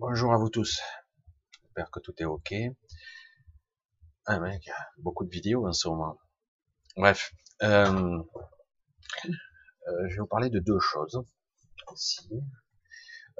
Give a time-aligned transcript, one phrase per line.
[0.00, 0.80] Bonjour à vous tous.
[1.62, 2.54] J'espère que tout est ok.
[4.24, 6.18] Ah mec, beaucoup de vidéos en ce moment.
[6.96, 8.18] Bref, euh,
[9.26, 11.22] euh, je vais vous parler de deux choses.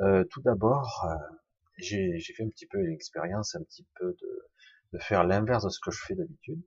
[0.00, 1.08] Euh, tout d'abord,
[1.78, 4.14] j'ai fait un petit peu l'expérience, un petit peu
[4.92, 6.62] de, faire l'inverse de ce que je fais d'habitude,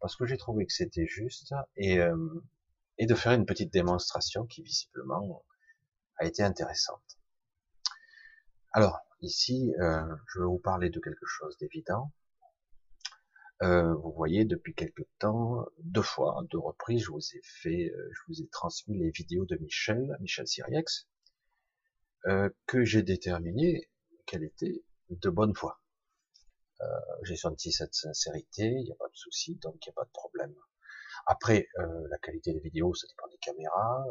[0.00, 2.00] parce que j'ai trouvé que c'était juste, et,
[2.98, 5.42] et de faire une petite démonstration qui visiblement
[6.18, 7.18] a été intéressante.
[8.74, 12.12] Alors, ici, euh, je vais vous parler de quelque chose d'évident.
[13.62, 18.10] Euh, vous voyez, depuis quelque temps, deux fois, deux reprises, je vous ai fait, euh,
[18.12, 21.06] je vous ai transmis les vidéos de Michel, Michel Siriex,
[22.26, 23.88] euh, que j'ai déterminé
[24.26, 25.80] qu'elle était de bonne foi.
[26.80, 26.86] Euh,
[27.22, 30.04] j'ai senti cette sincérité, il n'y a pas de souci, donc il n'y a pas
[30.04, 30.54] de problème.
[31.26, 34.04] Après, euh, la qualité des vidéos, ça dépend des caméras.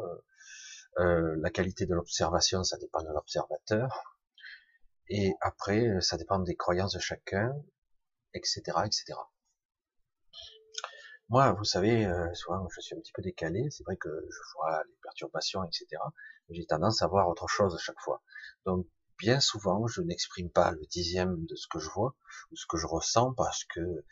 [0.96, 4.11] la qualité de l'observation, ça dépend de l'observateur
[5.14, 7.54] et après, euh, ça dépend des croyances de chacun,
[8.32, 9.12] etc., etc.
[11.28, 13.68] Moi, vous savez, euh, souvent, je suis un petit peu décalé.
[13.70, 15.86] C'est vrai que je vois les perturbations, etc.
[16.48, 18.22] J'ai tendance à voir autre chose à chaque fois.
[18.64, 18.86] Donc,
[19.18, 22.16] bien souvent, je n'exprime pas le dixième de ce que je vois
[22.50, 24.06] ou ce que je ressens parce que euh,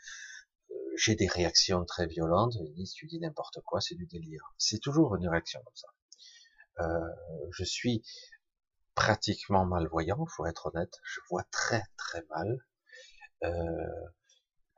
[0.98, 2.56] j'ai des réactions très violentes.
[2.60, 4.52] Ils disent, tu dis n'importe quoi, c'est du délire.
[4.58, 5.88] C'est toujours une réaction comme ça.
[6.80, 8.02] Euh, je suis
[9.00, 11.00] pratiquement malvoyant, faut être honnête.
[11.04, 12.58] Je vois très très mal.
[13.44, 13.50] Euh,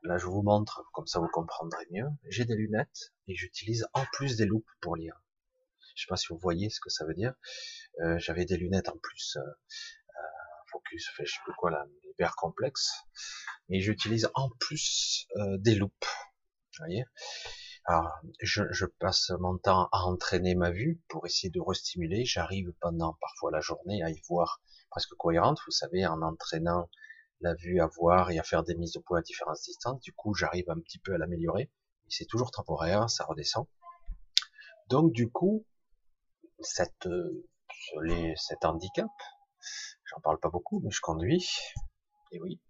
[0.05, 2.07] là, je vous montre, comme ça vous comprendrez mieux.
[2.29, 5.21] J'ai des lunettes et j'utilise en plus des loupes pour lire.
[5.97, 7.35] Je sais pas si vous voyez ce que ça veut dire.
[8.03, 10.21] Euh, J'avais des lunettes en plus, euh,
[10.71, 12.93] focus, je sais plus quoi là, hyper complexe.
[13.71, 15.27] Et j'utilise en plus
[15.59, 16.07] des loupes.
[16.79, 17.05] Vous voyez?
[17.85, 22.25] Alors, je, je, passe mon temps à entraîner ma vue pour essayer de restimuler.
[22.25, 25.59] J'arrive pendant parfois la journée à y voir presque cohérente.
[25.67, 26.89] Vous savez, en entraînant
[27.41, 30.01] la vue à voir et à faire des mises au point à différentes distances.
[30.01, 31.73] Du coup, j'arrive un petit peu à l'améliorer.
[32.09, 33.67] C'est toujours temporaire, ça redescend.
[34.89, 35.67] Donc, du coup,
[36.61, 37.09] cette,
[38.03, 39.11] les, cet handicap,
[40.05, 41.51] j'en parle pas beaucoup, mais je conduis.
[42.31, 42.61] Et oui.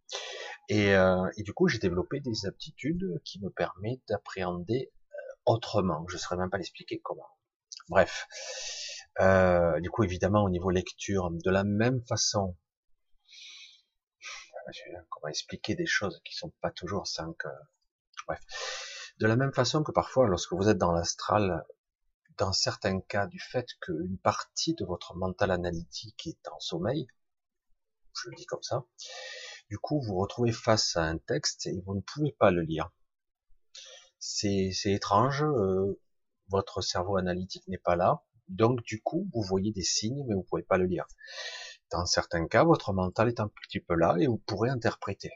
[0.68, 4.90] Et, euh, et du coup, j'ai développé des aptitudes qui me permettent d'appréhender
[5.46, 6.04] autrement.
[6.08, 7.28] Je ne saurais même pas l'expliquer comment.
[7.88, 8.26] Bref.
[9.20, 12.56] Euh, du coup, évidemment, au niveau lecture, de la même façon,
[15.10, 17.48] comment expliquer des choses qui sont pas toujours simples.
[18.26, 18.40] Bref.
[19.18, 21.64] De la même façon que parfois, lorsque vous êtes dans l'astral,
[22.38, 27.06] dans certains cas, du fait qu'une partie de votre mental analytique est en sommeil,
[28.14, 28.84] je le dis comme ça,
[29.68, 32.90] du coup, vous retrouvez face à un texte et vous ne pouvez pas le lire
[34.22, 36.00] c'est étrange, euh,
[36.46, 40.44] votre cerveau analytique n'est pas là, donc du coup, vous voyez des signes, mais vous
[40.44, 41.06] pouvez pas le lire.
[41.90, 45.32] Dans certains cas, votre mental est un petit peu là et vous pourrez interpréter.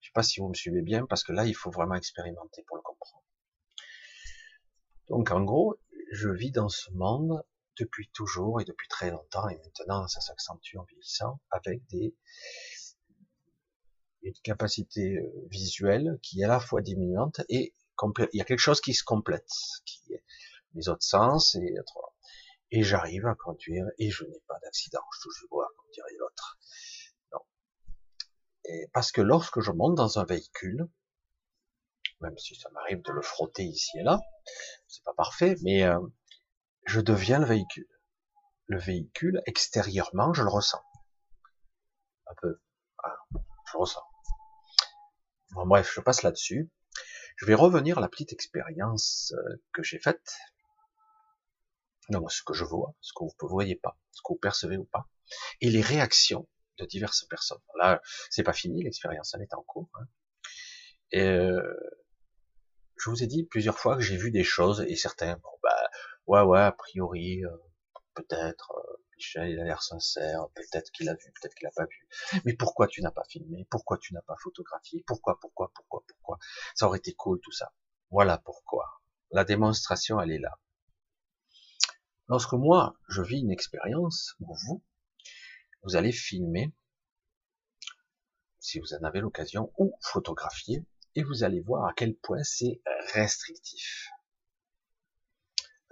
[0.00, 2.62] Je sais pas si vous me suivez bien, parce que là, il faut vraiment expérimenter
[2.66, 3.24] pour le comprendre.
[5.08, 5.78] Donc en gros,
[6.10, 7.44] je vis dans ce monde
[7.78, 12.16] depuis toujours et depuis très longtemps, et maintenant ça s'accentue en vieillissant, avec des,
[14.28, 17.74] une capacité euh, visuelle qui est à la fois diminuante et
[18.32, 19.48] il y a quelque chose qui se complète,
[19.84, 20.24] qui est
[20.74, 21.74] les autres sens et
[22.70, 26.16] et j'arrive à conduire et je n'ai pas d'accident, je touche du bois, comme dirait
[26.18, 26.58] l'autre.
[27.32, 27.38] Non.
[28.64, 30.88] Et parce que lorsque je monte dans un véhicule,
[32.20, 34.18] même si ça m'arrive de le frotter ici et là,
[34.88, 36.00] c'est pas parfait, mais euh,
[36.86, 37.88] je deviens le véhicule.
[38.66, 40.82] Le véhicule, extérieurement, je le ressens.
[42.26, 42.60] Un peu.
[42.98, 43.18] Voilà,
[43.70, 44.02] je ressens.
[45.54, 46.68] Bon, bref, je passe là-dessus.
[47.36, 50.36] Je vais revenir à la petite expérience euh, que j'ai faite.
[52.08, 54.76] Donc, ce que je vois, ce que vous ne voyez pas, ce que vous percevez
[54.76, 55.08] ou pas,
[55.60, 56.48] et les réactions
[56.78, 57.62] de diverses personnes.
[57.78, 59.88] Là, c'est pas fini, l'expérience, elle est en cours.
[59.94, 60.06] Hein.
[61.14, 61.74] Euh,
[62.96, 65.88] je vous ai dit plusieurs fois que j'ai vu des choses, et certains, bon, bah,
[66.26, 67.56] ouais, ouais, a priori, euh,
[68.14, 68.72] peut-être,
[69.16, 72.08] Michel, il a l'air sincère, peut-être qu'il a vu, peut-être qu'il n'a pas vu.
[72.44, 73.66] Mais pourquoi tu n'as pas filmé?
[73.70, 75.04] Pourquoi tu n'as pas photographié?
[75.06, 76.38] Pourquoi, pourquoi, pourquoi, pourquoi?
[76.74, 77.72] Ça aurait été cool tout ça.
[78.10, 79.02] Voilà pourquoi.
[79.30, 80.58] La démonstration, elle est là.
[82.28, 84.82] Lorsque moi, je vis une expérience, ou vous,
[85.82, 86.72] vous allez filmer,
[88.58, 90.84] si vous en avez l'occasion, ou photographier,
[91.14, 92.80] et vous allez voir à quel point c'est
[93.12, 94.08] restrictif.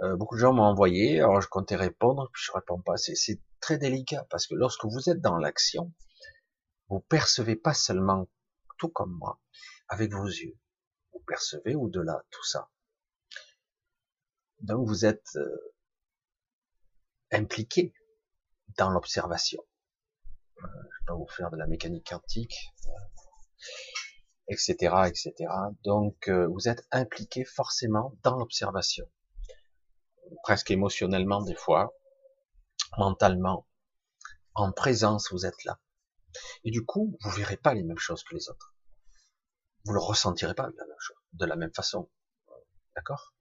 [0.03, 2.97] Euh, beaucoup de gens m'ont envoyé, alors je comptais répondre, puis je réponds pas.
[2.97, 5.93] C'est très délicat parce que lorsque vous êtes dans l'action,
[6.89, 8.29] vous percevez pas seulement,
[8.79, 9.41] tout comme moi,
[9.89, 10.59] avec vos yeux.
[11.13, 12.69] Vous percevez au-delà tout ça.
[14.61, 15.75] Donc vous êtes euh,
[17.31, 17.95] impliqué
[18.79, 19.63] dans l'observation.
[20.57, 22.73] je vais pas vous faire de la mécanique quantique,
[24.49, 24.75] etc.,
[25.07, 25.33] etc.
[25.85, 29.09] Donc, vous êtes impliqué forcément dans l'observation,
[30.43, 31.95] presque émotionnellement des fois,
[32.99, 33.67] mentalement,
[34.55, 35.81] en présence, vous êtes là.
[36.65, 38.75] Et du coup, vous verrez pas les mêmes choses que les autres.
[39.85, 42.11] Vous le ressentirez pas de la même, la façon.
[42.95, 43.35] D'accord?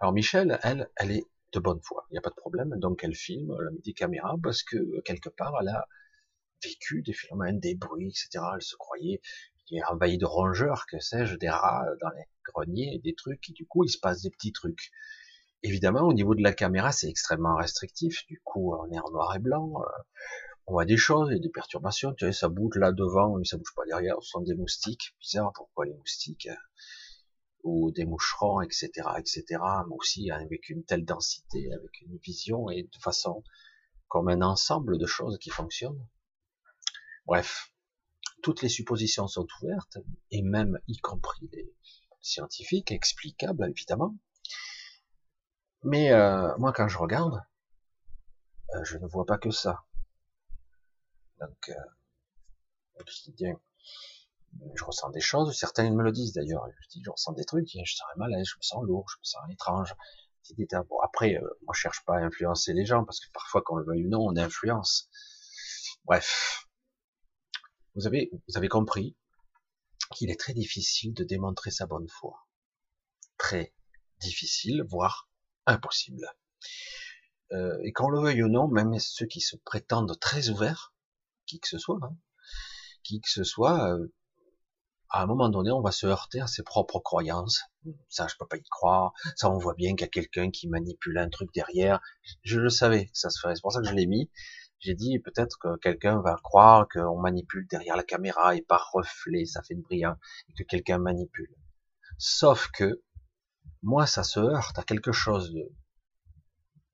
[0.00, 2.06] Alors Michel, elle, elle est de bonne foi.
[2.10, 2.78] Il n'y a pas de problème.
[2.78, 5.86] Donc elle filme, elle a mis des caméras parce que quelque part, elle a
[6.62, 8.44] vécu des phénomènes, des bruits, etc.
[8.54, 9.20] Elle se croyait
[9.76, 13.66] est envahi de rongeurs, que sais-je, des rats dans les greniers, des trucs, et du
[13.66, 14.90] coup, il se passe des petits trucs.
[15.62, 18.26] Évidemment, au niveau de la caméra, c'est extrêmement restrictif.
[18.26, 19.72] Du coup, on est en noir et blanc.
[19.80, 20.02] Euh,
[20.66, 22.14] on voit des choses, a des perturbations.
[22.14, 24.16] Tu vois, ça bouge là devant, mais ça bouge pas derrière.
[24.22, 25.14] Ce sont des moustiques.
[25.20, 26.56] Bizarre, pourquoi les moustiques euh,
[27.62, 29.44] Ou des moucherons, etc., etc.
[29.88, 33.44] Mais aussi avec une telle densité, avec une vision et de façon
[34.08, 36.06] comme un ensemble de choses qui fonctionnent.
[37.24, 37.71] Bref,
[38.42, 39.98] toutes les suppositions sont ouvertes,
[40.30, 41.74] et même y compris les
[42.20, 44.14] scientifiques, explicables évidemment.
[45.84, 47.42] Mais euh, moi, quand je regarde,
[48.74, 49.84] euh, je ne vois pas que ça.
[51.40, 51.74] Donc, euh,
[54.74, 55.56] je ressens des choses.
[55.56, 56.66] Certains me le disent d'ailleurs.
[56.82, 57.68] Je dis, je ressens des trucs.
[57.68, 59.94] Je sens malaise, je me sens lourd, je me sens étrange.
[60.88, 63.84] Bon, après, euh, je cherche pas à influencer les gens parce que parfois, qu'on le
[63.84, 65.08] veuille ou non, on influence.
[66.04, 66.66] Bref,
[67.94, 69.16] vous avez, vous avez compris
[70.14, 72.46] qu'il est très difficile de démontrer sa bonne foi.
[73.38, 73.72] Très
[74.20, 75.28] difficile, voire
[75.66, 76.26] impossible.
[77.52, 80.94] Euh, et qu'on le veuille ou non, même ceux qui se prétendent très ouverts,
[81.46, 82.16] qui que ce soit, hein,
[83.02, 84.12] qui que ce soit, euh,
[85.10, 87.62] à un moment donné, on va se heurter à ses propres croyances.
[88.08, 89.12] Ça, je peux pas y croire.
[89.36, 92.00] Ça, on voit bien qu'il y a quelqu'un qui manipule un truc derrière.
[92.42, 93.54] Je le savais ça se ferait.
[93.54, 94.30] C'est pour ça que je l'ai mis.
[94.82, 99.44] J'ai dit peut-être que quelqu'un va croire qu'on manipule derrière la caméra et par reflet,
[99.46, 100.16] ça fait de brillant,
[100.48, 101.54] et que quelqu'un manipule.
[102.18, 103.00] Sauf que
[103.82, 105.72] moi, ça se heurte à quelque chose de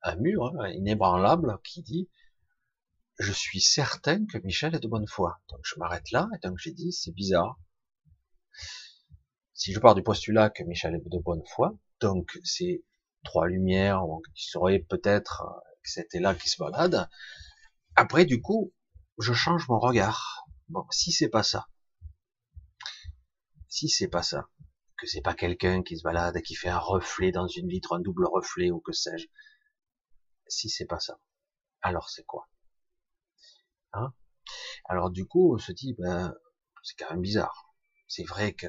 [0.02, 2.08] un mur hein, inébranlable qui dit
[3.18, 5.40] je suis certain que Michel est de bonne foi.
[5.48, 7.58] Donc je m'arrête là et donc j'ai dit c'est bizarre.
[9.54, 12.84] Si je pars du postulat que Michel est de bonne foi, donc c'est
[13.24, 14.04] trois lumières
[14.36, 15.42] qui seraient peut-être
[15.82, 17.08] que c'était là qui se balade.
[18.00, 18.72] Après du coup,
[19.18, 20.46] je change mon regard.
[20.68, 21.66] Bon, si c'est pas ça,
[23.68, 24.48] si c'est pas ça,
[24.96, 27.98] que c'est pas quelqu'un qui se balade, qui fait un reflet dans une vitre, un
[27.98, 29.26] double reflet ou que sais-je.
[30.46, 31.18] Si c'est pas ça,
[31.82, 32.48] alors c'est quoi
[33.94, 34.14] hein?
[34.84, 36.32] Alors du coup, on se dit, ben,
[36.84, 37.74] c'est quand même bizarre.
[38.06, 38.68] C'est vrai que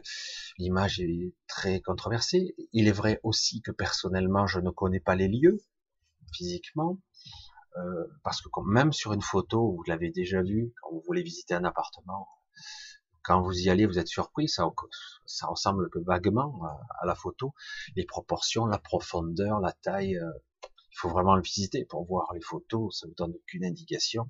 [0.57, 2.55] l'image est très controversée.
[2.73, 5.59] Il est vrai aussi que personnellement, je ne connais pas les lieux
[6.33, 6.99] physiquement,
[7.77, 11.53] euh, parce que même sur une photo, vous l'avez déjà vu, quand vous voulez visiter
[11.53, 12.27] un appartement,
[13.23, 14.65] quand vous y allez, vous êtes surpris, ça,
[15.25, 16.61] ça ressemble que vaguement
[17.01, 17.53] à la photo.
[17.95, 20.31] Les proportions, la profondeur, la taille, euh,
[20.63, 24.27] il faut vraiment le visiter pour voir les photos, ça ne vous donne aucune indication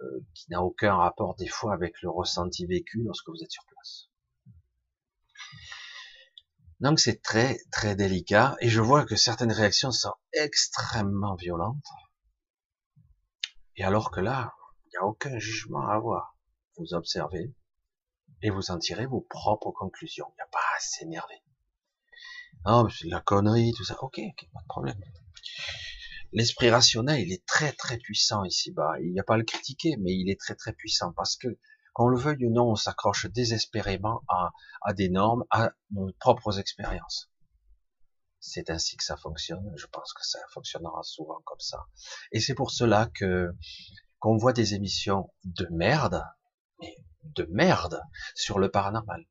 [0.00, 3.64] euh, qui n'a aucun rapport des fois avec le ressenti vécu lorsque vous êtes sur
[3.66, 4.08] place.
[6.80, 11.84] Donc c'est très très délicat et je vois que certaines réactions sont extrêmement violentes.
[13.78, 14.54] Et alors que là,
[14.86, 16.36] il n'y a aucun jugement à avoir.
[16.76, 17.54] Vous observez,
[18.42, 20.26] et vous en tirez vos propres conclusions.
[20.32, 21.42] Il n'y a pas à s'énerver.
[22.66, 23.96] Non, c'est de la connerie, tout ça.
[24.02, 24.20] Ok,
[24.52, 25.00] pas de problème.
[26.32, 28.98] L'esprit rationnel, il est très très puissant ici-bas.
[29.00, 31.48] Il n'y a pas à le critiquer, mais il est très très puissant parce que,
[31.94, 37.30] qu'on le veuille ou non, on s'accroche désespérément à des normes, à nos propres expériences.
[38.40, 39.72] C'est ainsi que ça fonctionne.
[39.76, 41.86] Je pense que ça fonctionnera souvent comme ça.
[42.32, 43.50] Et c'est pour cela que
[44.20, 46.24] qu'on voit des émissions de merde,
[46.80, 48.00] mais de merde
[48.34, 49.24] sur le paranormal.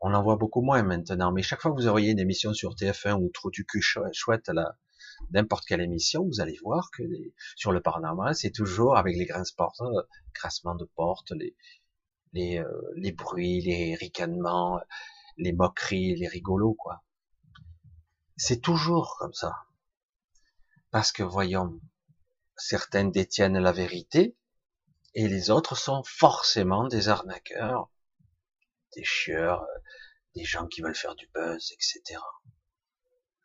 [0.00, 2.74] On en voit beaucoup moins maintenant, mais chaque fois que vous auriez une émission sur
[2.74, 4.76] TF1 ou trop du cul chouette là,
[5.30, 7.02] n'importe quelle émission, vous allez voir que
[7.56, 9.26] sur le paranormal, c'est toujours avec les
[9.56, 11.54] portes, euh, de portes, les,
[12.32, 14.80] les, euh, les bruits, les ricanements,
[15.36, 17.02] les moqueries, les rigolos, quoi.
[18.36, 19.54] C'est toujours comme ça.
[20.90, 21.80] Parce que voyons,
[22.56, 24.36] certaines détiennent la vérité,
[25.14, 27.90] et les autres sont forcément des arnaqueurs,
[28.94, 29.66] des chieurs,
[30.34, 32.20] des gens qui veulent faire du buzz, etc.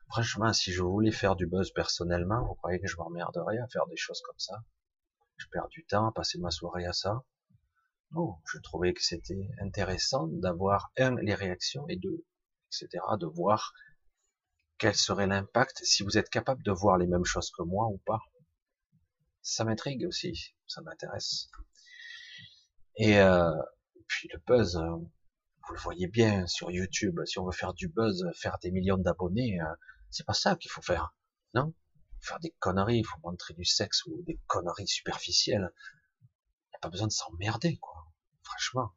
[0.10, 3.86] Franchement, si je voulais faire du buzz personnellement, vous croyez que je m'emmerderais à faire
[3.88, 4.64] des choses comme ça?
[5.36, 7.24] Je perds du temps à passer ma soirée à ça?
[8.12, 12.26] Non, je trouvais que c'était intéressant d'avoir, un, les réactions, et deux,
[12.72, 13.74] etc., de voir
[14.78, 17.98] quel serait l'impact si vous êtes capable de voir les mêmes choses que moi ou
[18.00, 18.20] pas?
[19.42, 21.50] Ça m'intrigue aussi, ça m'intéresse.
[22.98, 23.52] Et euh,
[24.08, 24.98] puis le buzz, euh,
[25.68, 28.98] vous le voyez bien sur YouTube, si on veut faire du buzz, faire des millions
[28.98, 29.76] d'abonnés, euh,
[30.10, 31.16] c'est pas ça qu'il faut faire,
[31.54, 31.74] non?
[32.22, 35.72] Faire des conneries, il faut montrer du sexe ou des conneries superficielles.
[36.22, 38.08] Il n'y a pas besoin de s'emmerder, quoi.
[38.44, 38.94] Franchement.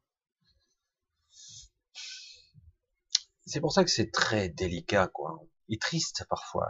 [3.47, 5.43] C'est pour ça que c'est très délicat, quoi.
[5.79, 6.69] Triste parfois.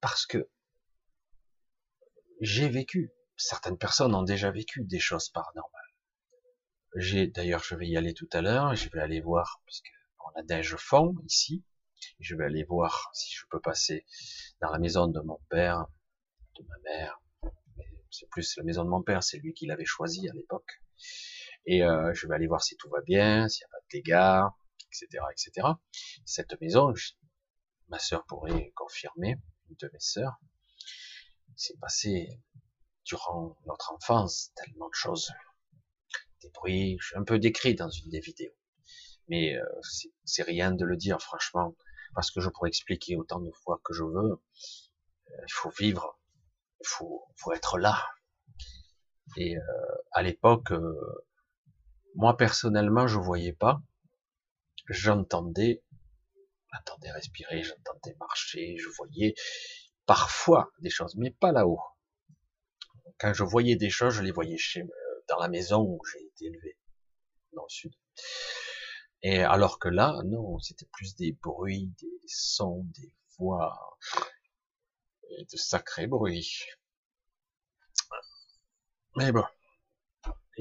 [0.00, 0.48] Parce que
[2.40, 5.80] j'ai vécu, certaines personnes ont déjà vécu des choses paranormales.
[6.96, 9.90] J'ai, d'ailleurs, je vais y aller tout à l'heure, je vais aller voir, puisque
[10.26, 11.64] on la neige fond ici,
[12.18, 14.04] je vais aller voir si je peux passer
[14.60, 15.86] dans la maison de mon père,
[16.58, 17.20] de ma mère,
[18.10, 20.82] c'est plus la maison de mon père, c'est lui qui l'avait choisi à l'époque.
[21.66, 23.90] Et euh, je vais aller voir si tout va bien, s'il n'y a pas de
[23.90, 24.50] dégâts,
[24.86, 25.68] etc., etc.
[26.24, 26.92] Cette maison,
[27.90, 29.36] ma sœur pourrait confirmer,
[29.68, 30.36] une de mes sœurs,
[31.56, 32.40] s'est passé
[33.04, 35.32] durant notre enfance tellement de choses,
[36.40, 38.54] des bruits, un peu décrit dans une des vidéos,
[39.28, 39.64] mais euh,
[40.24, 41.76] c'est rien de le dire franchement,
[42.14, 44.32] parce que je pourrais expliquer autant de fois que je veux.
[44.32, 46.18] Euh, il faut vivre,
[46.80, 48.04] il faut, être là.
[49.36, 49.62] Et euh,
[50.12, 50.72] à l'époque,
[52.14, 53.82] moi personnellement, je voyais pas,
[54.88, 55.82] j'entendais,
[56.72, 59.34] j'entendais respirer, j'entendais marcher, je voyais
[60.06, 61.80] parfois des choses, mais pas là-haut.
[63.18, 64.82] Quand je voyais des choses, je les voyais chez,
[65.28, 66.78] dans la maison où j'ai été élevé,
[67.52, 67.92] dans le sud.
[69.22, 73.98] Et alors que là, non, c'était plus des bruits, des sons, des voix,
[75.38, 76.64] et de sacrés bruits.
[79.16, 79.44] Mais bon.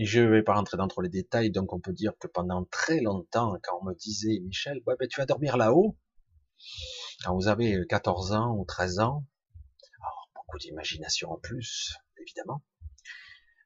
[0.01, 3.01] Je vais pas rentrer dans trop les détails, donc on peut dire que pendant très
[3.01, 5.97] longtemps, quand on me disait, Michel, ouais, ben, tu vas dormir là-haut,
[7.23, 9.25] quand vous avez 14 ans ou 13 ans,
[10.01, 12.63] alors beaucoup d'imagination en plus, évidemment,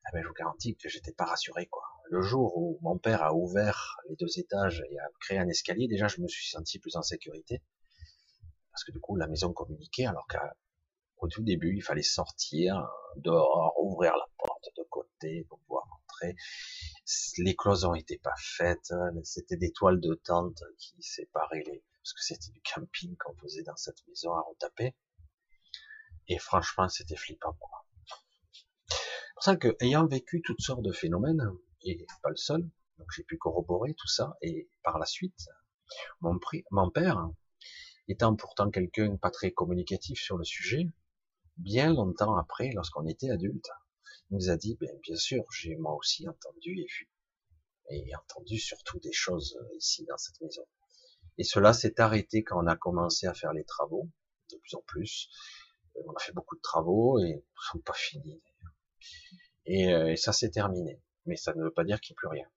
[0.05, 1.83] ah ben, je vous garantis que j'étais pas rassuré, quoi.
[2.09, 5.87] Le jour où mon père a ouvert les deux étages et a créé un escalier,
[5.87, 7.61] déjà, je me suis senti plus en sécurité.
[8.71, 13.75] Parce que du coup, la maison communiquait, alors qu'au tout début, il fallait sortir dehors,
[13.79, 15.83] ouvrir la porte de côté pour pouvoir
[16.23, 16.35] entrer.
[17.37, 22.23] Les cloisons n'étaient pas faites, c'était des toiles de tente qui séparaient les, parce que
[22.23, 24.95] c'était du camping qu'on faisait dans cette maison à retaper.
[26.27, 27.85] Et franchement, c'était flippant, quoi
[29.35, 31.43] pour ça que, ayant vécu toutes sortes de phénomènes,
[31.81, 32.61] et pas le seul,
[32.97, 35.49] donc j'ai pu corroborer tout ça, et par la suite,
[36.21, 37.29] mon père,
[38.07, 40.87] étant pourtant quelqu'un pas très communicatif sur le sujet,
[41.57, 43.69] bien longtemps après, lorsqu'on était adulte,
[44.29, 47.09] il nous a dit, ben, bien sûr, j'ai moi aussi entendu et vu,
[47.89, 50.65] et entendu surtout des choses euh, ici dans cette maison.
[51.37, 54.09] Et cela s'est arrêté quand on a commencé à faire les travaux,
[54.51, 55.29] de plus en plus.
[55.95, 58.41] Euh, on a fait beaucoup de travaux et ils sont pas finis
[59.69, 61.01] euh, et, ça s'est terminé.
[61.25, 62.47] Mais ça ne veut pas dire qu'il n'y a plus rien.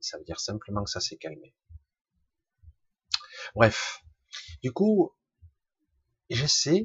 [0.00, 1.54] Ça veut dire simplement que ça s'est calmé.
[3.54, 4.02] Bref.
[4.62, 5.12] Du coup,
[6.30, 6.84] j'essaie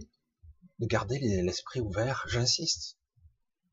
[0.79, 2.25] de garder l'esprit ouvert.
[2.27, 2.97] J'insiste.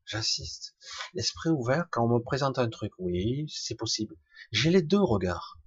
[0.09, 0.75] J'insiste.
[1.13, 4.15] L'esprit ouvert, quand on me présente un truc, oui, c'est possible.
[4.51, 5.59] J'ai les deux regards.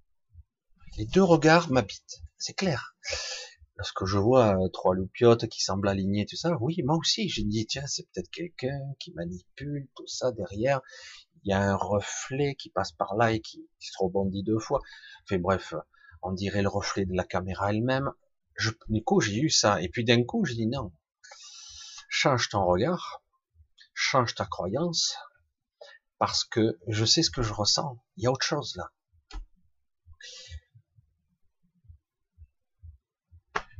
[0.98, 2.22] Les deux regards m'habitent.
[2.38, 2.96] C'est clair
[3.82, 7.42] lorsque je vois euh, trois loupiotes qui semblent alignées, tout ça, oui, moi aussi, je
[7.42, 10.80] dis, tiens, c'est peut-être quelqu'un qui manipule tout ça derrière.
[11.42, 14.80] Il y a un reflet qui passe par là et qui, se rebondit deux fois.
[15.24, 15.74] Enfin bref,
[16.22, 18.12] on dirait le reflet de la caméra elle-même.
[18.88, 19.82] Du coup, j'ai eu ça.
[19.82, 20.92] Et puis d'un coup, j'ai dit non.
[22.08, 23.21] Change ton regard.
[24.04, 25.16] Change ta croyance.
[26.18, 28.02] Parce que je sais ce que je ressens.
[28.16, 28.90] Il y a autre chose là.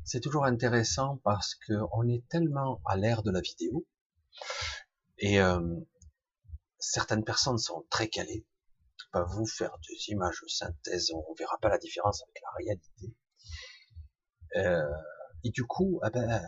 [0.05, 3.87] c'est toujours intéressant parce que on est tellement à l'ère de la vidéo
[5.17, 5.81] et euh,
[6.79, 8.45] certaines personnes sont très calées,
[9.11, 13.17] peuvent vous faire des images de synthèse, on verra pas la différence avec la réalité.
[14.57, 15.03] Euh,
[15.45, 16.45] et du coup, eh ben,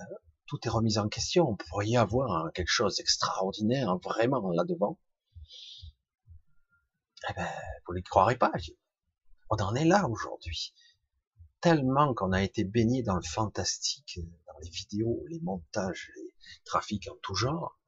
[0.55, 1.49] tout est remis en question.
[1.49, 4.99] On pourrait y avoir quelque chose d'extraordinaire vraiment là-devant.
[7.29, 7.49] Eh ben,
[7.87, 8.53] vous ne croirez pas.
[9.51, 10.73] On en est là aujourd'hui
[11.61, 16.35] tellement qu'on a été baigné dans le fantastique, dans les vidéos, les montages, les
[16.67, 17.79] trafics en tout genre.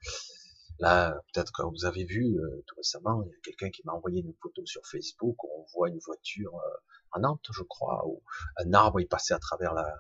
[0.78, 3.92] Là, peut-être que vous avez vu euh, tout récemment, il y a quelqu'un qui m'a
[3.92, 6.76] envoyé une photo sur Facebook où on voit une voiture euh,
[7.12, 8.23] à Nantes, je crois, où
[8.56, 9.94] un arbre est passé à travers la.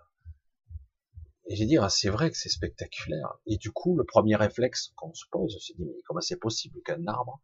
[1.48, 3.38] Et j'ai dit, ah, c'est vrai que c'est spectaculaire.
[3.46, 6.80] Et du coup, le premier réflexe qu'on se pose, c'est dit, mais comment c'est possible
[6.82, 7.40] qu'un arbre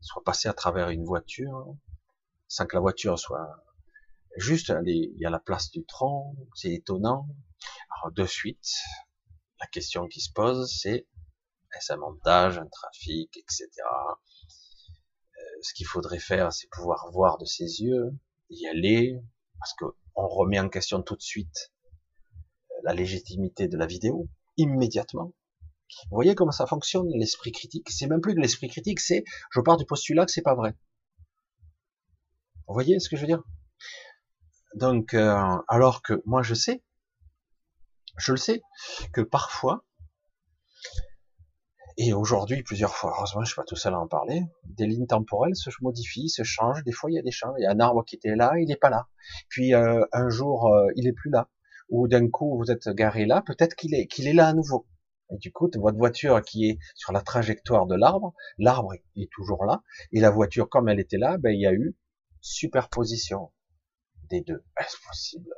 [0.00, 1.74] soit passé à travers une voiture
[2.48, 3.64] sans que la voiture soit
[4.36, 7.26] Juste, il y a la place du tronc, c'est étonnant.
[7.90, 8.70] Alors de suite,
[9.60, 11.06] la question qui se pose, c'est
[11.74, 13.66] Est-ce un montage, un trafic, etc.
[13.80, 18.14] Euh, ce qu'il faudrait faire, c'est pouvoir voir de ses yeux,
[18.50, 19.18] y aller,
[19.58, 21.72] parce que on remet en question tout de suite
[22.86, 25.32] la légitimité de la vidéo, immédiatement.
[26.08, 27.90] Vous voyez comment ça fonctionne, l'esprit critique?
[27.90, 30.72] C'est même plus de l'esprit critique, c'est je pars du postulat que c'est pas vrai.
[32.68, 33.42] Vous voyez ce que je veux dire?
[34.76, 36.84] Donc, euh, alors que moi je sais,
[38.18, 38.62] je le sais,
[39.12, 39.84] que parfois,
[41.96, 45.08] et aujourd'hui plusieurs fois, heureusement je suis pas tout seul à en parler, des lignes
[45.08, 47.72] temporelles se modifient, se changent, des fois il y a des changes, il y a
[47.72, 49.08] un arbre qui était là, il n'est pas là,
[49.48, 51.48] puis euh, un jour euh, il est plus là,
[51.88, 54.86] ou d'un coup vous êtes garé là, peut-être qu'il est, qu'il est là à nouveau.
[55.30, 59.64] Et du coup, votre voiture qui est sur la trajectoire de l'arbre, l'arbre est toujours
[59.64, 61.96] là, et la voiture, comme elle était là, ben, il y a eu
[62.40, 63.52] superposition
[64.30, 64.64] des deux.
[64.80, 65.52] Est-ce possible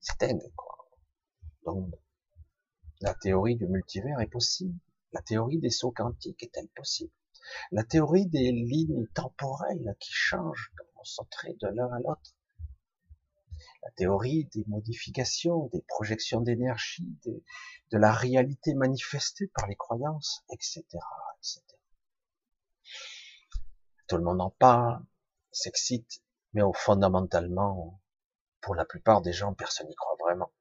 [0.00, 0.88] C'est dingue, quoi.
[1.66, 1.90] Donc,
[3.02, 4.78] la théorie du multivers est possible.
[5.12, 7.12] La théorie des sauts quantiques est-elle possible?
[7.72, 12.34] La théorie des lignes temporelles qui changent on sauteraient de l'un à l'autre
[13.82, 17.42] la théorie des modifications, des projections d'énergie, de,
[17.92, 20.84] la réalité manifestée par les croyances, etc.,
[21.38, 21.62] etc.
[24.06, 25.04] Tout le monde en parle,
[25.52, 26.22] s'excite,
[26.52, 28.00] mais au fondamentalement,
[28.60, 30.52] pour la plupart des gens, personne n'y croit vraiment.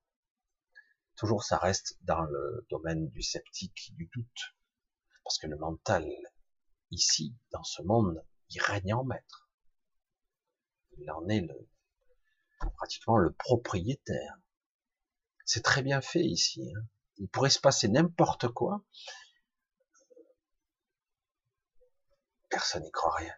[1.15, 4.55] Toujours, ça reste dans le domaine du sceptique, du doute,
[5.23, 6.07] parce que le mental,
[6.91, 9.49] ici, dans ce monde, il règne en maître.
[10.97, 11.69] Il en est le,
[12.75, 14.37] pratiquement le propriétaire.
[15.45, 16.71] C'est très bien fait ici.
[16.75, 16.81] Hein.
[17.17, 18.83] Il pourrait se passer n'importe quoi.
[22.49, 23.33] Personne n'y croit rien.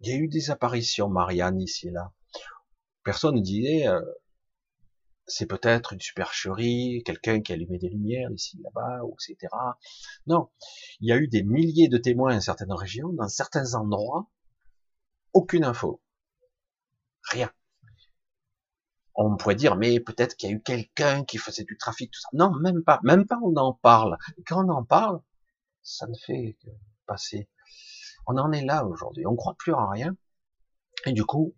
[0.00, 2.12] Il y a eu des apparitions Marianne ici et là.
[3.02, 4.00] Personne ne disait euh,
[5.26, 9.52] c'est peut-être une supercherie, quelqu'un qui allumait des lumières ici, là-bas, etc.
[10.26, 10.50] Non,
[11.00, 14.30] il y a eu des milliers de témoins dans certaines régions, dans certains endroits,
[15.32, 16.02] aucune info,
[17.22, 17.52] rien
[19.18, 22.20] on pourrait dire, mais peut-être qu'il y a eu quelqu'un qui faisait du trafic, tout
[22.20, 22.28] ça.
[22.32, 24.16] Non, même pas, même pas on en parle.
[24.46, 25.20] quand on en parle,
[25.82, 26.70] ça ne fait que
[27.04, 27.48] passer.
[28.26, 29.26] On en est là aujourd'hui.
[29.26, 30.16] On croit plus en rien.
[31.04, 31.56] Et du coup,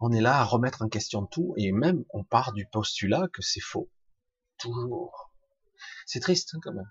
[0.00, 1.52] on est là à remettre en question tout.
[1.58, 3.90] Et même, on part du postulat que c'est faux.
[4.58, 5.32] Toujours.
[6.06, 6.90] C'est triste, hein, quand même.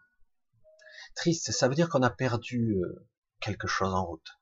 [1.15, 1.51] Triste.
[1.51, 3.07] Ça veut dire qu'on a perdu euh,
[3.39, 4.39] quelque chose en route.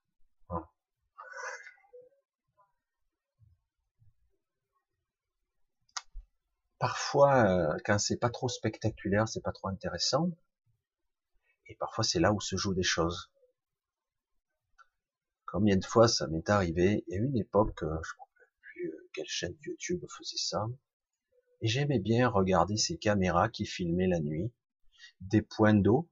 [6.83, 10.29] Parfois, euh, quand c'est pas trop spectaculaire, c'est pas trop intéressant.
[11.67, 13.31] Et parfois, c'est là où se jouent des choses.
[15.45, 18.51] Combien de fois ça m'est arrivé Il y a une époque, euh, je ne sais
[18.59, 20.67] plus euh, quelle chaîne YouTube faisait ça,
[21.61, 24.51] et j'aimais bien regarder ces caméras qui filmaient la nuit
[25.21, 26.09] des points d'eau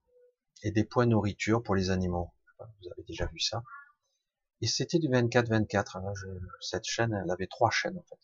[0.63, 2.31] et des points nourriture pour les animaux.
[2.59, 3.61] Vous avez déjà vu ça
[4.61, 5.97] Et c'était du 24-24.
[5.97, 6.13] Hein,
[6.61, 8.19] cette chaîne, elle avait trois chaînes en fait.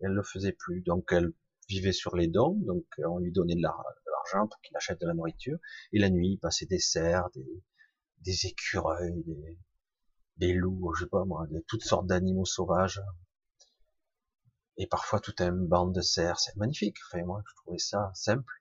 [0.00, 1.32] elle le faisait plus, donc elle
[1.70, 5.06] vivait sur les dents, donc euh, on lui donnait de l'argent pour qu'il achète de
[5.06, 5.58] la nourriture.
[5.92, 7.28] Et la nuit, il passait des cerfs,
[8.18, 9.24] des, écureuils,
[10.36, 13.00] des, loups, je sais pas moi, toutes sortes d'animaux sauvages.
[14.76, 16.96] Et parfois toute une bande de cerfs, c'est magnifique.
[17.06, 18.52] Enfin, moi, je trouvais ça simple.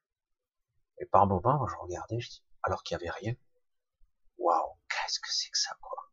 [0.99, 3.33] Et par moment, je regardais, je dis, alors qu'il y avait rien.
[4.37, 6.11] Waouh, qu'est-ce que c'est que ça, quoi?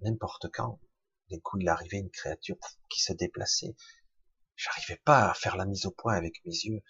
[0.00, 0.78] N'importe quand,
[1.30, 2.56] d'un coup, il arrivait une créature
[2.88, 3.74] qui se déplaçait,
[4.56, 6.82] J'arrivais pas à faire la mise au point avec mes yeux.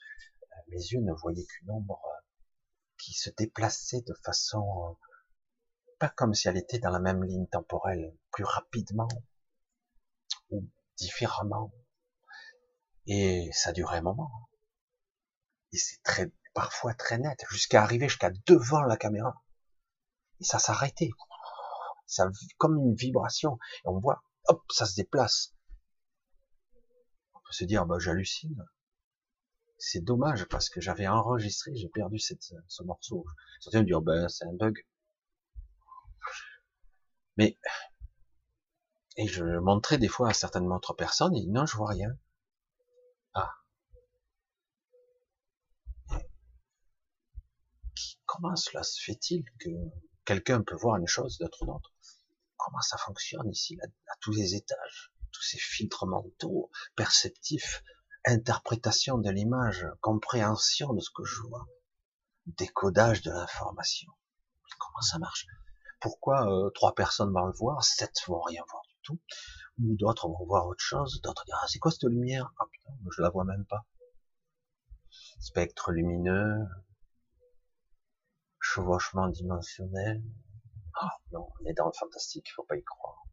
[0.43, 2.21] Euh, mes yeux ne voyaient qu'une ombre euh,
[2.99, 4.95] qui se déplaçait de façon euh,
[5.99, 9.09] pas comme si elle était dans la même ligne temporelle, plus rapidement
[10.51, 11.73] ou différemment.
[13.07, 14.31] Et ça durait un moment.
[15.73, 19.43] Et c'est très, parfois très net, jusqu'à arriver jusqu'à devant la caméra.
[20.41, 21.11] Et ça s'arrêtait.
[22.59, 23.59] Comme une vibration.
[23.85, 25.55] Et on voit, hop, ça se déplace
[27.53, 28.65] se dire, bah, j'hallucine.
[29.79, 33.27] C'est dommage parce que j'avais enregistré, j'ai perdu cette, ce morceau.
[33.61, 34.87] Certains me dire, ben, c'est un bug.
[37.37, 37.59] Mais,
[39.17, 42.17] et je montrais des fois à certaines autres personnes, et non, je vois rien.
[43.35, 43.53] Ah.
[48.27, 49.71] Comment cela se fait-il que
[50.25, 51.93] quelqu'un peut voir une chose, d'autre d'autre
[52.57, 55.14] Comment ça fonctionne ici, à tous les étages?
[55.35, 57.83] Tous ces filtres mentaux, perceptifs,
[58.25, 61.67] interprétation de l'image, compréhension de ce que je vois,
[62.47, 64.11] décodage de l'information.
[64.79, 65.47] Comment ça marche?
[66.01, 69.21] Pourquoi euh, trois personnes vont le voir, sept vont rien voir du tout,
[69.79, 72.53] ou d'autres vont voir autre chose, d'autres disent ah c'est quoi cette lumière?
[72.59, 73.87] Ah putain, je la vois même pas.
[75.41, 76.67] Spectre lumineux,
[78.61, 80.23] chevauchement dimensionnel.
[81.01, 83.25] Ah non, on est dans le fantastique, il faut pas y croire.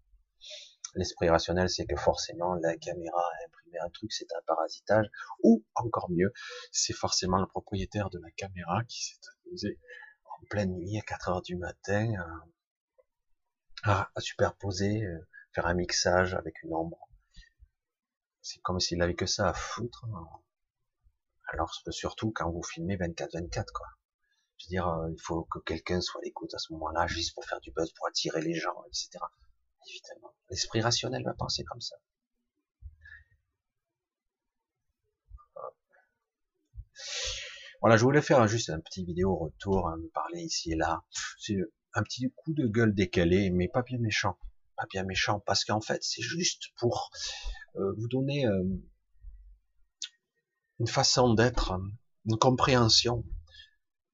[0.96, 5.08] L'esprit rationnel, c'est que forcément la caméra a imprimé un truc, c'est un parasitage,
[5.42, 6.34] ou encore mieux,
[6.72, 9.80] c'est forcément le propriétaire de la caméra qui s'est amusé
[10.26, 12.14] en pleine nuit à 4 heures du matin
[13.84, 17.08] à, superposer, euh, faire un mixage avec une ombre.
[18.42, 20.06] C'est comme s'il avait que ça à foutre.
[21.48, 23.88] Alors surtout quand vous filmez 24-24 quoi.
[24.58, 27.34] Je veux dire, euh, il faut que quelqu'un soit à l'écoute à ce moment-là, juste
[27.34, 29.20] pour faire du buzz, pour attirer les gens, etc.
[29.88, 30.34] Évidemment.
[30.50, 31.96] L'esprit rationnel va penser comme ça.
[37.82, 41.04] Voilà, je voulais faire juste un petit vidéo retour, hein, me parler ici et là.
[41.40, 41.58] C'est
[41.94, 44.38] un petit coup de gueule décalé, mais pas bien méchant.
[44.78, 47.10] Pas bien méchant, parce qu'en fait, c'est juste pour
[47.78, 48.64] euh, vous donner euh,
[50.80, 51.74] une façon d'être,
[52.26, 53.26] une compréhension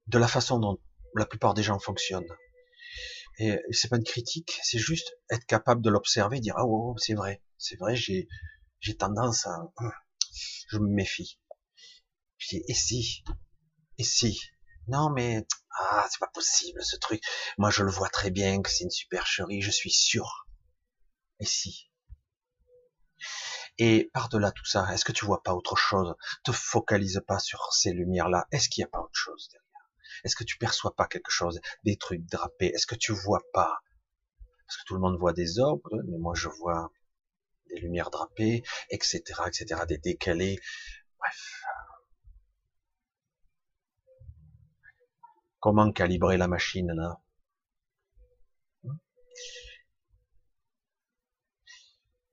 [0.08, 0.80] de la façon dont
[1.16, 2.28] la plupart des gens fonctionnent.
[3.40, 7.14] Et c'est pas une critique, c'est juste être capable de l'observer, dire ah oh, c'est
[7.14, 8.28] vrai, c'est vrai, j'ai
[8.80, 9.58] j'ai tendance à
[10.70, 11.40] je me méfie.
[12.52, 13.24] Et si
[14.00, 14.40] et si?
[14.88, 15.46] Non mais
[15.80, 17.22] ah c'est pas possible ce truc.
[17.58, 20.48] Moi je le vois très bien que c'est une supercherie, je suis sûr.
[21.40, 21.92] Et si?
[23.78, 26.16] Et par-delà tout ça, est-ce que tu vois pas autre chose?
[26.44, 28.48] Te focalise pas sur ces lumières-là.
[28.52, 29.50] Est-ce qu'il n'y a pas autre chose
[30.24, 32.68] est-ce que tu perçois pas quelque chose, des trucs drapés?
[32.68, 33.80] Est-ce que tu vois pas?
[34.66, 36.92] Parce que tout le monde voit des orbes, mais moi je vois
[37.70, 40.60] des lumières drapées, etc., etc., des décalés.
[41.20, 41.64] Bref.
[45.60, 47.20] Comment calibrer la machine là?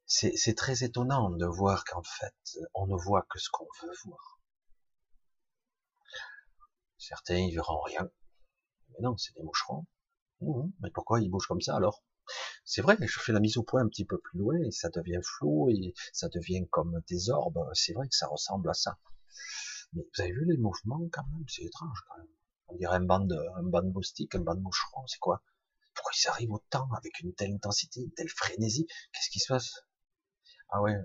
[0.06, 2.34] C'est très étonnant de voir qu'en fait,
[2.74, 4.40] on ne voit que ce qu'on veut voir.
[7.06, 8.10] Certains, ils verront rien.
[8.90, 9.86] Mais non, c'est des moucherons.
[10.40, 12.02] Mmh, mais pourquoi ils bougent comme ça alors?
[12.64, 14.88] C'est vrai, je fais la mise au point un petit peu plus loin et ça
[14.88, 17.68] devient flou et ça devient comme des orbes.
[17.74, 18.98] C'est vrai que ça ressemble à ça.
[19.92, 21.44] Mais vous avez vu les mouvements quand même?
[21.46, 22.28] C'est étrange quand même.
[22.68, 25.06] On dirait un banc de, un banc de moustiques, un banc de moucherons.
[25.06, 25.42] C'est quoi?
[25.94, 28.86] Pourquoi ils arrivent autant avec une telle intensité, une telle frénésie?
[29.12, 29.74] Qu'est-ce qui se passe?
[30.70, 30.96] Ah ouais,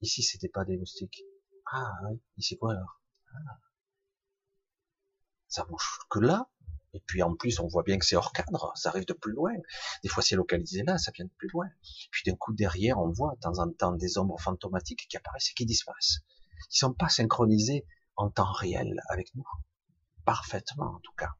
[0.00, 1.22] ici c'était pas des moustiques.
[1.72, 3.02] Ah oui, ici quoi alors?
[3.34, 3.58] Ah
[5.48, 6.48] ça bouge que là.
[6.94, 9.32] Et puis en plus, on voit bien que c'est hors cadre, ça arrive de plus
[9.32, 9.52] loin.
[10.02, 11.68] Des fois, c'est localisé là, ça vient de plus loin.
[12.10, 15.50] Puis d'un coup, derrière, on voit de temps en temps des ombres fantomatiques qui apparaissent
[15.50, 16.20] et qui disparaissent.
[16.70, 19.44] Qui sont pas synchronisés en temps réel avec nous.
[20.24, 21.34] Parfaitement, en tout cas.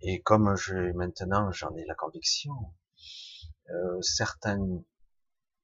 [0.00, 2.54] Et comme je, maintenant, j'en ai la conviction,
[3.68, 4.82] euh, certains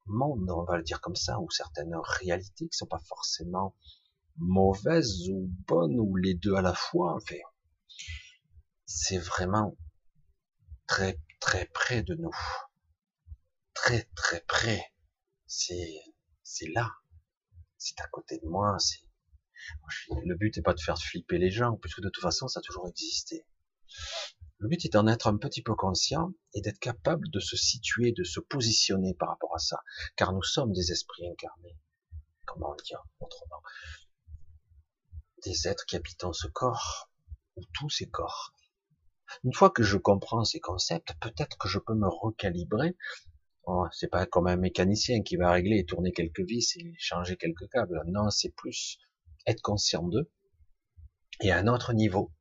[0.05, 3.75] mondes, on va le dire comme ça, ou certaines réalités qui sont pas forcément
[4.37, 7.15] mauvaise ou bonne ou les deux à la fois.
[7.15, 7.35] Enfin,
[8.85, 9.77] c'est vraiment
[10.87, 12.35] très très près de nous,
[13.73, 14.93] très très près.
[15.45, 16.01] C'est
[16.43, 16.91] c'est là,
[17.77, 18.77] c'est à côté de moi.
[18.79, 19.01] C'est
[20.25, 22.63] le but n'est pas de faire flipper les gens, puisque de toute façon ça a
[22.63, 23.45] toujours existé.
[24.59, 28.11] Le but est d'en être un petit peu conscient et d'être capable de se situer,
[28.11, 29.81] de se positionner par rapport à ça,
[30.15, 31.77] car nous sommes des esprits incarnés.
[32.45, 33.61] Comment le dire autrement?
[35.43, 37.09] Des êtres qui habitent ce corps,
[37.55, 38.53] ou tous ces corps.
[39.43, 42.95] Une fois que je comprends ces concepts, peut-être que je peux me recalibrer.
[43.63, 47.35] Oh, c'est pas comme un mécanicien qui va régler et tourner quelques vis et changer
[47.35, 48.01] quelques câbles.
[48.07, 48.97] Non, c'est plus
[49.45, 50.31] être conscient d'eux.
[51.41, 52.31] Et à un autre niveau,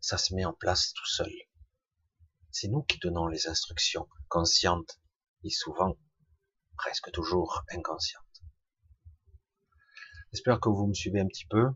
[0.00, 1.32] ça se met en place tout seul.
[2.50, 5.00] C'est nous qui donnons les instructions conscientes
[5.44, 5.96] et souvent,
[6.76, 8.22] presque toujours inconscientes.
[10.32, 11.70] J'espère que vous me suivez un petit peu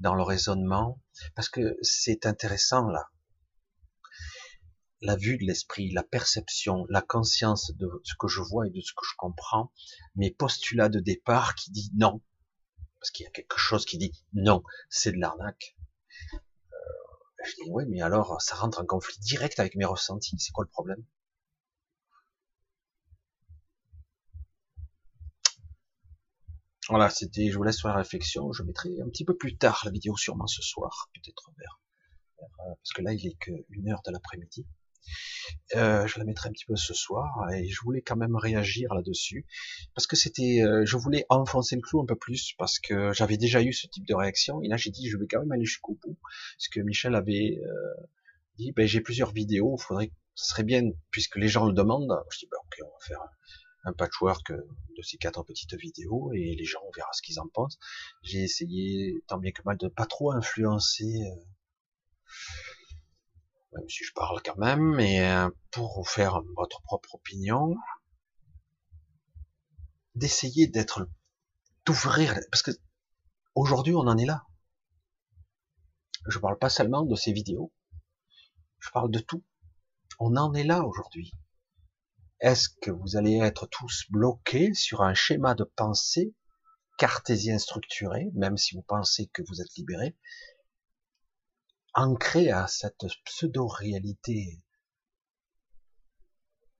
[0.00, 1.00] dans le raisonnement,
[1.34, 3.10] parce que c'est intéressant là.
[5.00, 8.80] La vue de l'esprit, la perception, la conscience de ce que je vois et de
[8.80, 9.72] ce que je comprends,
[10.16, 12.22] mes postulats de départ qui dit non,
[12.98, 15.76] parce qu'il y a quelque chose qui dit non, c'est de l'arnaque.
[16.32, 16.38] Euh,
[17.44, 20.64] je dis oui, mais alors ça rentre en conflit direct avec mes ressentis, c'est quoi
[20.64, 21.04] le problème?
[26.88, 28.52] Voilà, c'était, je vous laisse sur la réflexion.
[28.52, 31.80] Je mettrai un petit peu plus tard la vidéo, sûrement ce soir, peut-être vers,
[32.58, 34.66] parce que là il est que une heure de l'après-midi.
[35.76, 38.94] Euh, je la mettrai un petit peu ce soir et je voulais quand même réagir
[38.94, 39.46] là-dessus
[39.94, 43.36] parce que c'était, euh, je voulais enfoncer le clou un peu plus parce que j'avais
[43.36, 45.66] déjà eu ce type de réaction et là j'ai dit je vais quand même aller
[45.66, 48.06] jusqu'au bout parce que Michel avait euh,
[48.56, 52.18] dit ben j'ai plusieurs vidéos, faudrait, ce serait bien puisque les gens le demandent.
[52.30, 53.20] Je dis ben ok on va faire
[53.84, 57.48] un patchwork de ces quatre petites vidéos et les gens on verra ce qu'ils en
[57.48, 57.78] pensent.
[58.22, 61.44] J'ai essayé tant bien que mal de pas trop influencer euh,
[63.74, 67.76] même si je parle quand même, mais euh, pour vous faire votre propre opinion,
[70.14, 71.08] d'essayer d'être,
[71.84, 72.70] d'ouvrir, parce que
[73.54, 74.44] aujourd'hui on en est là.
[76.26, 77.72] Je parle pas seulement de ces vidéos,
[78.78, 79.42] je parle de tout.
[80.20, 81.32] On en est là aujourd'hui.
[82.40, 86.34] Est-ce que vous allez être tous bloqués sur un schéma de pensée
[86.98, 90.16] cartésien structuré, même si vous pensez que vous êtes libéré,
[91.94, 94.62] ancré à cette pseudo-réalité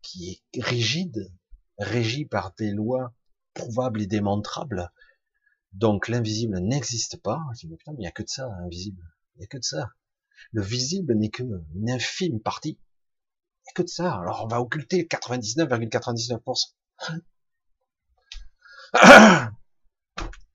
[0.03, 1.33] qui est rigide,
[1.79, 3.15] régie par des lois
[3.55, 4.91] prouvables et démontrables?
[5.73, 7.41] Donc l'invisible n'existe pas.
[7.65, 9.03] Mais il n'y a que de ça, invisible.
[9.35, 9.91] Il n'y a que de ça.
[10.53, 12.79] Le visible n'est qu'une infime partie.
[13.65, 14.15] Il n'y a que de ça.
[14.15, 16.75] Alors on va occulter 99,99%.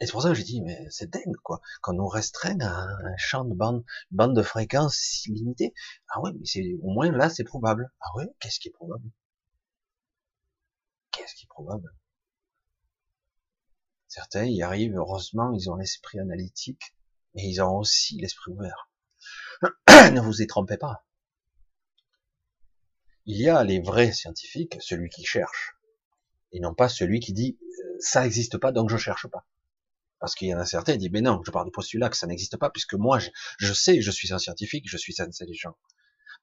[0.01, 1.59] Et c'est pour ça que j'ai dit, mais c'est dingue, quoi.
[1.81, 5.73] Quand nous restreigne à un champ de bande, bande de fréquence limitée.
[6.07, 7.91] Ah ouais, mais c'est, au moins là, c'est probable.
[7.99, 9.09] Ah ouais, qu'est-ce qui est probable?
[11.11, 11.93] Qu'est-ce qui est probable?
[14.07, 16.95] Certains y arrivent, heureusement, ils ont l'esprit analytique,
[17.35, 18.89] mais ils ont aussi l'esprit ouvert.
[19.89, 21.05] ne vous y trompez pas.
[23.25, 25.75] Il y a les vrais scientifiques, celui qui cherche,
[26.51, 29.45] et non pas celui qui dit, euh, ça n'existe pas, donc je cherche pas.
[30.19, 32.17] Parce qu'il y en a certains qui disent, mais non, je pars du postulat que
[32.17, 35.77] ça n'existe pas, puisque moi, je, sais, je suis un scientifique, je suis intelligent.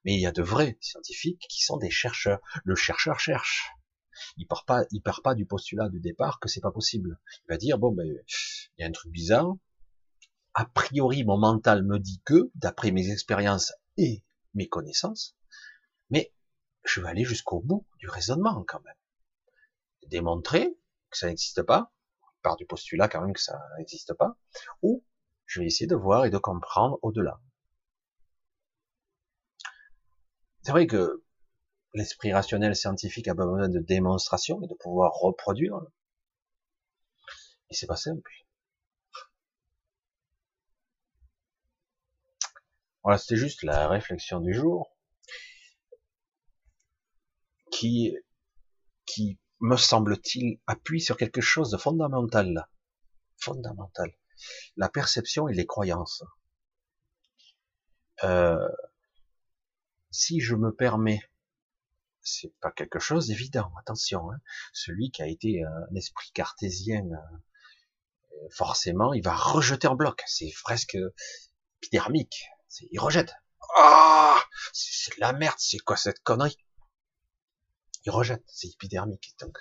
[0.03, 2.39] Mais il y a de vrais scientifiques qui sont des chercheurs.
[2.63, 3.69] Le chercheur cherche.
[4.37, 7.19] Il part pas, il part pas du postulat du départ que c'est pas possible.
[7.45, 9.55] Il va dire, bon, ben, il y a un truc bizarre.
[10.55, 14.23] A priori, mon mental me dit que, d'après mes expériences et
[14.55, 15.36] mes connaissances,
[16.87, 18.95] je vais aller jusqu'au bout du raisonnement quand même.
[20.07, 20.77] Démontrer
[21.09, 21.91] que ça n'existe pas,
[22.55, 24.37] du postulat quand même que ça n'existe pas,
[24.81, 25.03] ou
[25.45, 27.41] je vais essayer de voir et de comprendre au-delà.
[30.63, 31.23] C'est vrai que
[31.93, 35.79] l'esprit rationnel scientifique a besoin de démonstration et de pouvoir reproduire.
[37.69, 38.31] Et c'est pas simple.
[43.03, 44.96] Voilà, c'était juste la réflexion du jour
[47.77, 48.17] qui,
[49.05, 52.67] qui me semble-t-il, appuie sur quelque chose de fondamental.
[53.37, 54.11] Fondamental.
[54.77, 56.23] La perception et les croyances.
[58.23, 58.67] Euh,
[60.09, 61.21] si je me permets,
[62.21, 64.39] c'est pas quelque chose d'évident, attention, hein,
[64.73, 70.23] celui qui a été un esprit cartésien, euh, forcément, il va rejeter en bloc.
[70.25, 70.97] C'est presque
[71.81, 72.49] épidermique.
[72.91, 73.33] Il rejette.
[73.77, 75.55] Ah, c'est de la merde.
[75.59, 76.57] C'est quoi cette connerie?
[78.05, 79.35] Il rejette, c'est épidermique.
[79.39, 79.57] Donc,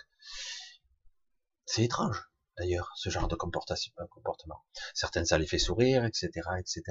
[1.65, 4.65] c'est étrange, d'ailleurs, ce genre de comportement.
[4.95, 6.83] Certaines, ça les fait sourire, etc., etc.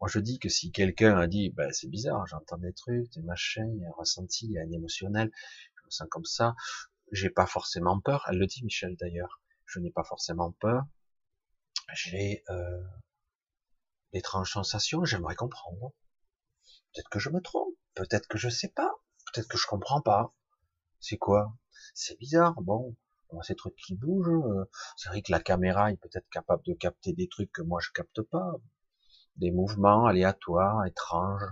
[0.00, 3.22] Moi, je dis que si quelqu'un a dit, ben, c'est bizarre, j'entends des trucs, des
[3.22, 5.30] machins, il y a un ressenti, il y a un émotionnel,
[5.76, 6.56] je me sens comme ça,
[7.12, 8.24] j'ai pas forcément peur.
[8.28, 9.40] Elle le dit, Michel, d'ailleurs.
[9.66, 10.84] Je n'ai pas forcément peur.
[11.94, 12.82] J'ai, euh,
[14.12, 15.92] d'étranges sensations, j'aimerais comprendre.
[16.92, 18.92] Peut-être que je me trompe, peut-être que je sais pas.
[19.32, 20.34] Peut-être que je comprends pas.
[21.00, 21.56] C'est quoi?
[21.94, 22.60] C'est bizarre.
[22.62, 22.94] Bon,
[23.42, 24.28] ces trucs qui bougent.
[24.28, 27.80] Euh, c'est vrai que la caméra est peut-être capable de capter des trucs que moi
[27.80, 28.52] je capte pas.
[29.36, 31.50] Des mouvements aléatoires, étranges.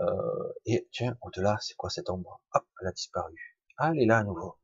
[0.00, 2.42] Euh, et tiens, au-delà, c'est quoi cette ombre?
[2.52, 3.34] Hop, elle a disparu.
[3.78, 4.58] Ah, elle est là à nouveau.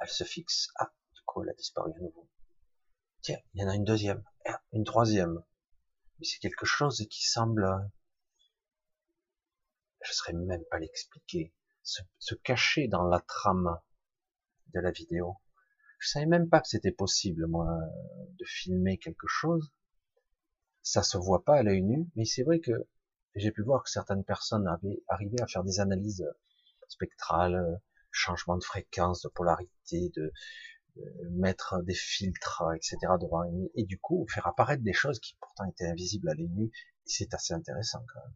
[0.00, 0.68] Elle se fixe.
[0.78, 2.28] Ah, du coup, elle a disparu à nouveau.
[3.22, 5.42] Tiens, il y en a une deuxième, ah, une troisième.
[6.18, 7.90] Mais c'est quelque chose qui semble
[10.02, 13.78] je ne saurais même pas l'expliquer, se, cacher dans la trame
[14.74, 15.36] de la vidéo.
[15.98, 17.66] Je savais même pas que c'était possible, moi,
[18.38, 19.72] de filmer quelque chose.
[20.82, 22.86] Ça se voit pas à l'œil nu, mais c'est vrai que
[23.34, 26.24] j'ai pu voir que certaines personnes avaient arrivé à faire des analyses
[26.88, 27.80] spectrales,
[28.10, 30.32] changement de fréquence, de polarité, de,
[31.30, 32.96] mettre des filtres, etc.
[33.20, 36.70] devant et du coup faire apparaître des choses qui pourtant étaient invisibles à l'œil nu.
[37.04, 38.34] C'est assez intéressant quand même.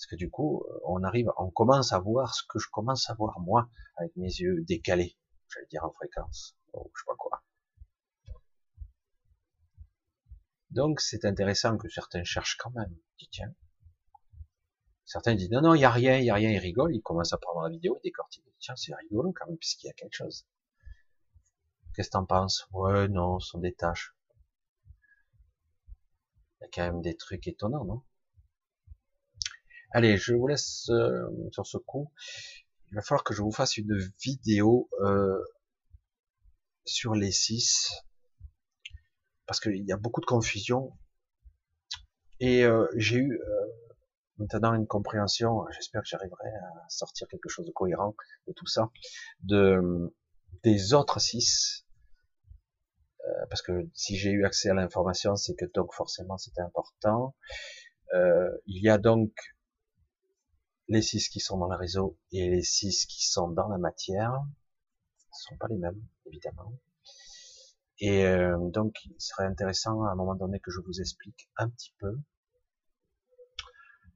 [0.00, 3.10] Parce que du coup, euh, on arrive, on commence à voir ce que je commence
[3.10, 5.18] à voir moi, avec mes yeux décalés,
[5.52, 7.44] j'allais dire en fréquence, ou je sais pas quoi.
[10.70, 12.96] Donc c'est intéressant que certains cherchent quand même.
[13.30, 13.54] tiens.
[15.04, 17.02] Certains disent non, non, il y a rien, il y a rien, ils rigolent, ils
[17.02, 18.54] commencent à prendre la vidéo et décortiquer.
[18.58, 20.46] Tiens, c'est rigolo quand même, puisqu'il y a quelque chose.
[21.94, 22.66] Qu'est-ce que t'en penses?
[22.72, 24.14] Ouais, non, ce sont des tâches.
[26.58, 28.02] Il y a quand même des trucs étonnants, non?
[29.92, 32.12] Allez, je vous laisse euh, sur ce coup.
[32.90, 35.38] Il va falloir que je vous fasse une vidéo euh,
[36.84, 37.90] sur les 6
[39.46, 40.92] parce qu'il y a beaucoup de confusion
[42.38, 43.40] et euh, j'ai eu
[44.38, 48.14] maintenant une compréhension, j'espère que j'arriverai à sortir quelque chose de cohérent
[48.46, 48.90] de tout ça,
[49.42, 50.12] de
[50.62, 51.86] des autres six,
[53.24, 57.34] euh, parce que si j'ai eu accès à l'information, c'est que donc forcément c'était important.
[58.14, 59.32] Euh, il y a donc
[60.90, 64.42] les six qui sont dans le réseau et les six qui sont dans la matière.
[65.32, 66.72] Ce sont pas les mêmes, évidemment.
[68.00, 71.68] Et euh, donc, il serait intéressant à un moment donné que je vous explique un
[71.68, 72.18] petit peu,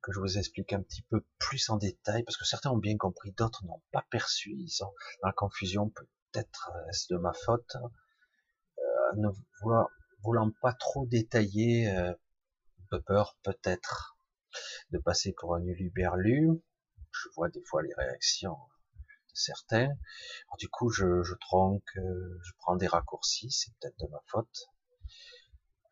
[0.03, 2.97] que je vous explique un petit peu plus en détail, parce que certains ont bien
[2.97, 7.77] compris, d'autres n'ont pas perçu, ils sont dans la confusion, peut-être est-ce de ma faute,
[8.79, 9.29] euh, ne
[10.25, 12.13] voulant, pas trop détailler, euh,
[12.91, 14.14] peu peur peut-être
[14.91, 16.51] de passer pour un uluberlu.
[17.13, 19.91] Je vois des fois les réactions de certains.
[20.59, 24.69] Du coup, je, je tronque, euh, je prends des raccourcis, c'est peut-être de ma faute.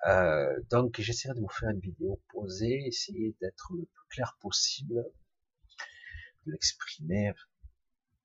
[0.06, 5.04] Euh, donc, j'essaierai de vous faire une vidéo posée, essayer d'être le plus clair possible,
[6.46, 7.32] de l'exprimer.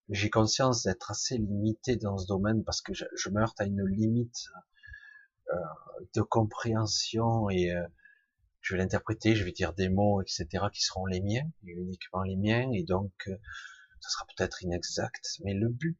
[0.10, 3.65] J'ai conscience d'être assez limité dans ce domaine parce que je, je me heurte à
[3.65, 4.47] une limite
[5.54, 5.58] euh,
[6.15, 7.86] de compréhension et euh,
[8.67, 12.23] je vais l'interpréter, je vais dire des mots, etc., qui seront les miens, et uniquement
[12.23, 13.38] les miens, et donc euh,
[14.01, 15.97] ça sera peut-être inexact, mais le but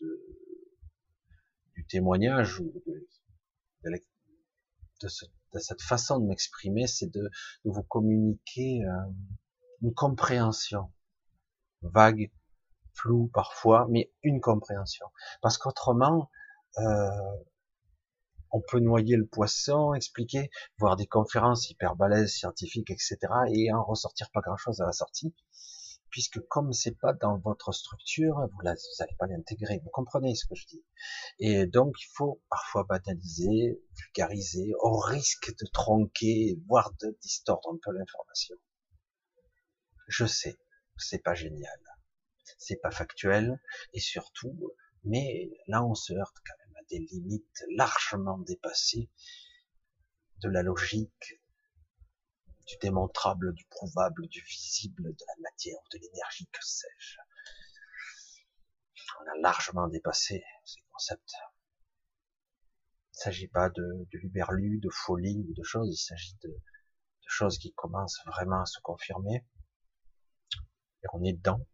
[0.00, 0.20] de,
[1.76, 3.08] du témoignage ou de,
[3.84, 3.90] de,
[5.00, 7.30] de, ce, de cette façon de m'exprimer, c'est de,
[7.64, 9.12] vous communiquer euh,
[9.82, 10.92] une compréhension
[11.82, 12.32] vague,
[12.94, 15.06] floue parfois, mais une compréhension.
[15.40, 16.28] Parce qu'autrement,
[16.78, 17.10] euh,
[18.52, 23.18] on peut noyer le poisson, expliquer, voir des conférences hyper balèzes, scientifiques, etc.,
[23.50, 25.34] et en ressortir pas grand-chose à la sortie,
[26.10, 29.80] puisque comme c'est pas dans votre structure, vous n'allez pas l'intégrer.
[29.82, 30.84] Vous comprenez ce que je dis
[31.38, 37.78] Et donc, il faut parfois banaliser, vulgariser, au risque de tronquer, voire de distordre un
[37.82, 38.56] peu l'information.
[40.08, 40.58] Je sais,
[40.98, 41.80] c'est pas génial,
[42.58, 43.58] c'est pas factuel,
[43.94, 46.61] et surtout, mais là, on se heurte quand même
[46.92, 49.08] des limites largement dépassées
[50.42, 51.40] de la logique,
[52.66, 57.16] du démontrable, du prouvable, du visible, de la matière, de l'énergie, que sais-je.
[59.20, 61.32] On a largement dépassé ces concepts.
[63.14, 67.28] Il ne s'agit pas de, liberlu, de folie ou de choses, il s'agit de, de
[67.28, 69.46] choses qui commencent vraiment à se confirmer.
[71.02, 71.66] Et on est dedans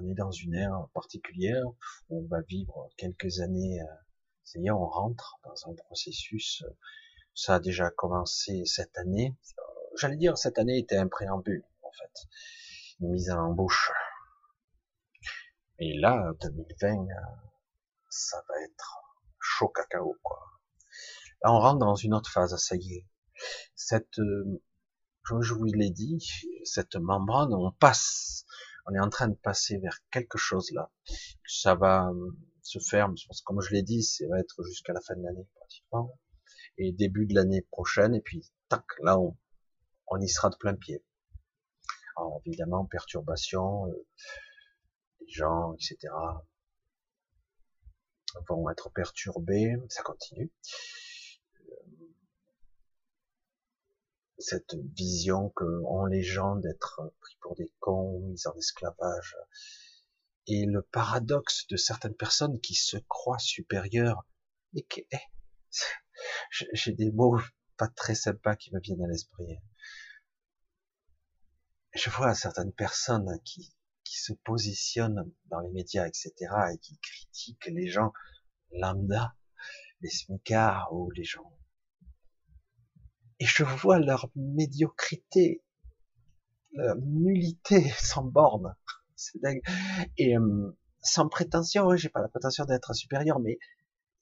[0.00, 1.66] on est dans une ère particulière,
[2.08, 3.80] où on va vivre quelques années,
[4.54, 6.64] y est, on rentre dans un processus,
[7.34, 9.36] ça a déjà commencé cette année,
[9.96, 12.28] j'allais dire cette année était un préambule, en fait,
[13.00, 13.90] une mise en bouche.
[15.78, 17.06] Et là, 2020,
[18.10, 18.98] ça va être
[19.40, 20.40] chaud cacao, quoi.
[21.42, 23.06] Là, on rentre dans une autre phase, ça y est.
[23.76, 24.18] Cette,
[25.22, 26.18] comme je vous l'ai dit,
[26.64, 28.44] cette membrane, on passe
[28.88, 30.90] on est en train de passer vers quelque chose là.
[31.46, 32.30] Ça va euh,
[32.62, 33.08] se faire,
[33.44, 36.18] comme je l'ai dit, ça va être jusqu'à la fin de l'année pratiquement,
[36.78, 39.36] et début de l'année prochaine, et puis tac, là on,
[40.08, 41.04] on y sera de plein pied.
[42.16, 44.06] Alors évidemment, perturbation, euh,
[45.20, 45.96] les gens, etc.
[48.48, 50.50] vont être perturbés, ça continue.
[54.38, 59.36] Cette vision que ont les gens d'être pris pour des cons, mis en esclavage,
[60.46, 64.24] et le paradoxe de certaines personnes qui se croient supérieures
[64.74, 65.18] et qui, eh,
[66.72, 67.38] j'ai des mots
[67.76, 69.58] pas très sympas qui me viennent à l'esprit.
[71.94, 73.74] Je vois certaines personnes qui,
[74.04, 76.32] qui se positionnent dans les médias, etc.,
[76.72, 78.12] et qui critiquent les gens
[78.70, 79.34] lambda,
[80.00, 81.57] les smicards ou les gens
[83.40, 85.62] et je vois leur médiocrité,
[86.72, 88.74] leur nullité sans borne.
[89.16, 89.40] C'est.
[90.16, 93.58] Et euh, sans prétention, j'ai pas la prétention d'être supérieur, mais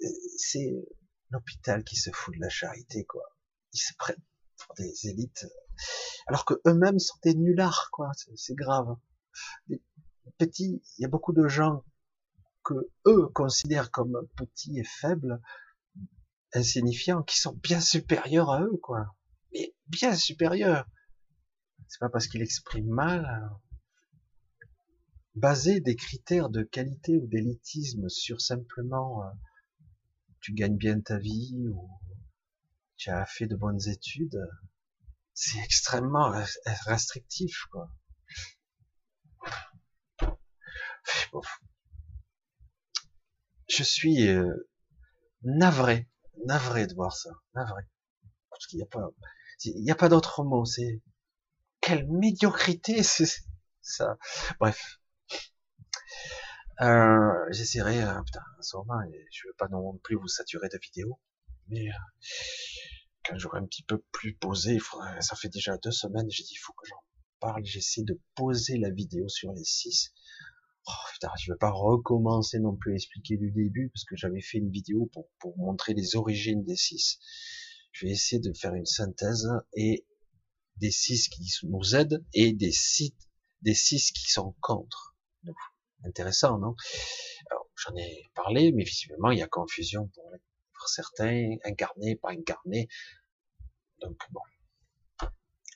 [0.02, 0.06] euh,
[0.38, 0.74] c'est
[1.30, 3.22] l'hôpital qui se fout de la charité, quoi.
[3.72, 4.22] Ils se prennent
[4.56, 5.46] pour des élites,
[6.26, 8.10] alors que eux-mêmes sont des nullards, quoi.
[8.36, 8.96] C'est grave.
[9.68, 9.82] Des
[10.38, 11.84] petits, il y a beaucoup de gens
[12.64, 15.40] que eux considèrent comme petits et faibles,
[16.56, 19.14] insignifiants qui sont bien supérieurs à eux, quoi.
[19.52, 20.86] Mais bien supérieurs.
[21.88, 23.50] C'est pas parce qu'ils expriment mal.
[25.34, 29.30] Baser des critères de qualité ou d'élitisme sur simplement euh,
[30.40, 31.90] tu gagnes bien ta vie ou
[32.96, 34.40] tu as fait de bonnes études,
[35.34, 36.32] c'est extrêmement
[36.86, 37.90] restrictif, quoi.
[43.68, 44.70] Je suis euh,
[45.42, 46.08] navré
[46.44, 47.82] navré de voir ça, navré.
[48.90, 49.10] Pas,
[49.64, 51.02] il n'y a pas d'autre mot, c'est
[51.80, 53.28] quelle médiocrité, c'est
[53.82, 54.16] ça.
[54.60, 54.98] Bref.
[56.82, 61.18] Euh, j'essaierai, euh, putain, ce moment, je veux pas non plus vous saturer de vidéos,
[61.68, 61.92] mais euh,
[63.24, 64.78] quand j'aurai un petit peu plus posé,
[65.20, 67.02] ça fait déjà deux semaines, j'ai dit, il faut que j'en
[67.40, 70.12] parle, j'essaie de poser la vidéo sur les six.
[70.88, 74.40] Oh, putain, je vais pas recommencer non plus à expliquer du début, parce que j'avais
[74.40, 77.18] fait une vidéo pour, pour montrer les origines des six.
[77.92, 80.06] Je vais essayer de faire une synthèse et
[80.76, 83.14] des six qui nous aident et des six,
[83.62, 85.16] des six qui sont contre.
[86.04, 86.74] intéressant, non?
[87.76, 92.88] J'en ai parlé, mais visiblement il y a confusion pour, certains, incarnés, pas incarnés.
[94.00, 94.40] Donc bon,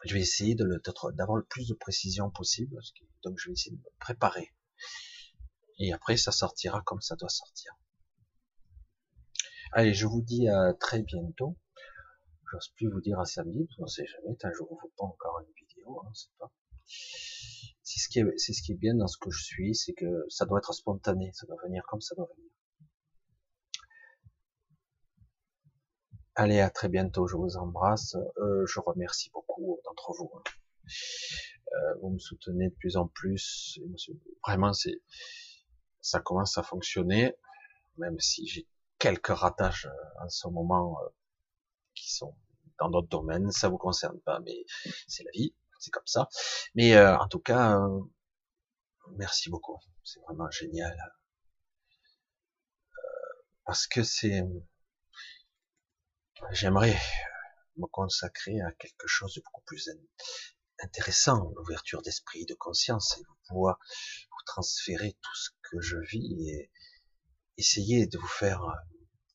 [0.04, 2.78] je vais essayer d'avoir le plus de précision possible.
[3.24, 4.52] Donc je vais essayer de me préparer.
[5.78, 7.72] Et après ça sortira comme ça doit sortir.
[9.72, 11.56] Allez, je vous dis à très bientôt.
[12.50, 15.40] J'ose plus vous dire à samedi, parce qu'on sait jamais, un jour vous pas encore
[15.40, 16.50] une vidéo, hein, c'est pas.
[17.82, 19.92] C'est ce qui est, c'est ce qui est bien dans ce que je suis, c'est
[19.92, 22.50] que ça doit être spontané, ça doit venir comme ça doit venir.
[26.34, 28.16] Allez, à très bientôt, je vous embrasse.
[28.38, 30.30] Euh, je remercie beaucoup d'entre vous.
[30.34, 30.42] Hein.
[31.72, 33.78] Euh, vous me soutenez de plus en plus.
[34.46, 35.00] Vraiment, c'est,
[36.00, 37.34] ça commence à fonctionner,
[37.98, 38.66] même si j'ai
[38.98, 40.98] quelques ratages euh, en ce moment
[41.94, 42.34] qui sont
[42.80, 44.64] dans d'autres domaines, ça vous concerne pas, mais
[45.06, 46.28] c'est la vie, c'est comme ça.
[46.74, 48.00] Mais euh, en tout cas, euh,
[49.16, 50.96] merci beaucoup, c'est vraiment génial.
[52.92, 54.42] Euh, parce que c'est,
[56.52, 56.96] j'aimerais
[57.76, 59.90] me consacrer à quelque chose de beaucoup plus
[60.82, 63.78] intéressant, l'ouverture d'esprit, de conscience, et pouvoir
[64.30, 66.70] vous transférer tout ce que je vis et
[67.56, 68.62] essayer de vous faire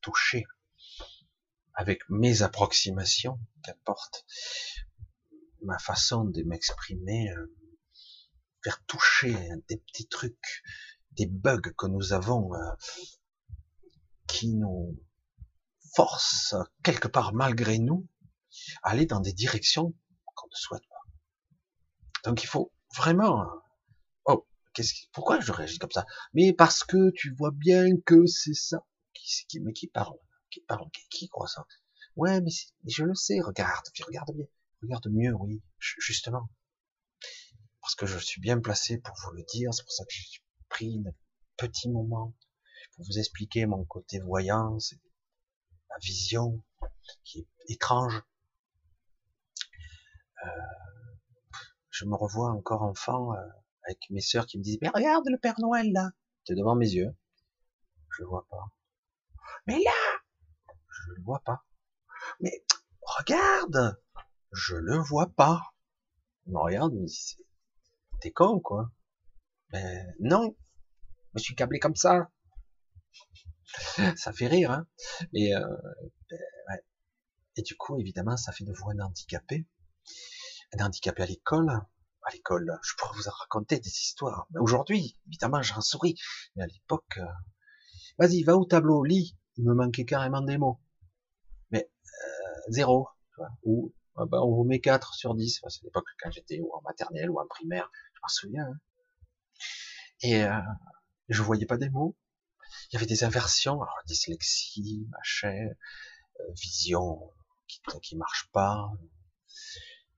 [0.01, 0.45] toucher
[1.73, 4.25] avec mes approximations, qu'importe,
[5.61, 7.55] ma façon de m'exprimer, euh,
[8.63, 9.35] faire toucher
[9.67, 10.63] des petits trucs,
[11.11, 12.71] des bugs que nous avons, euh,
[14.27, 14.97] qui nous
[15.95, 18.07] forcent quelque part malgré nous
[18.83, 19.93] à aller dans des directions
[20.35, 20.94] qu'on ne souhaite pas.
[22.25, 23.45] Donc il faut vraiment,
[24.25, 26.05] oh, qu'est-ce pourquoi je réagis comme ça?
[26.33, 28.85] Mais parce que tu vois bien que c'est ça.
[29.13, 30.17] Qui, qui, mais qui parle
[30.55, 31.67] qui parle, qui, croit ça?
[32.15, 32.51] Ouais, mais
[32.87, 34.45] je le sais, regarde, regarde bien,
[34.81, 36.49] regarde mieux, oui, justement.
[37.81, 40.39] Parce que je suis bien placé pour vous le dire, c'est pour ça que j'ai
[40.69, 41.11] pris un
[41.57, 42.33] petit moment
[42.95, 44.77] pour vous expliquer mon côté voyant,
[45.89, 46.63] ma vision
[47.25, 48.23] qui est étrange.
[50.45, 50.49] Euh,
[51.95, 53.37] je me revois encore enfant euh,
[53.83, 56.09] avec mes sœurs qui me disent mais regarde le Père Noël là,
[56.43, 57.15] c'est devant mes yeux,
[58.09, 58.65] je le vois pas.
[59.65, 60.19] Mais là,
[60.67, 61.65] je le vois pas.
[62.41, 62.51] Mais
[63.01, 63.97] regarde,
[64.51, 65.73] je le vois pas.
[66.45, 67.37] Il me regarde, il me dit,
[68.19, 68.91] t'es con quoi
[69.69, 70.53] Ben non,
[71.35, 72.29] je suis câblé comme ça.
[74.17, 74.85] ça fait rire, hein
[75.31, 75.77] Mais euh,
[76.29, 76.79] ben.
[77.57, 79.65] Et du coup, évidemment, ça fait de vous un handicapé,
[80.73, 81.69] un handicapé à l'école.
[82.27, 84.47] À l'école, je pourrais vous raconter des histoires.
[84.51, 86.15] Mais aujourd'hui, évidemment, j'en souris.
[86.55, 87.25] Mais à l'époque, euh,
[88.17, 89.37] vas-y, va au tableau, lis.
[89.57, 90.79] Il me manquait carrément des mots
[92.69, 93.07] zéro,
[93.63, 96.81] ou ah bah, on vous met 4 sur 10, c'est l'époque quand j'étais ou en
[96.81, 98.65] maternelle ou en primaire, je m'en souviens.
[98.65, 98.79] Hein.
[100.21, 100.61] Et euh,
[101.29, 102.15] je voyais pas des mots.
[102.89, 105.69] Il y avait des inversions, alors dyslexie, machin,
[106.39, 107.31] euh, vision
[107.67, 108.89] qui, qui marche pas.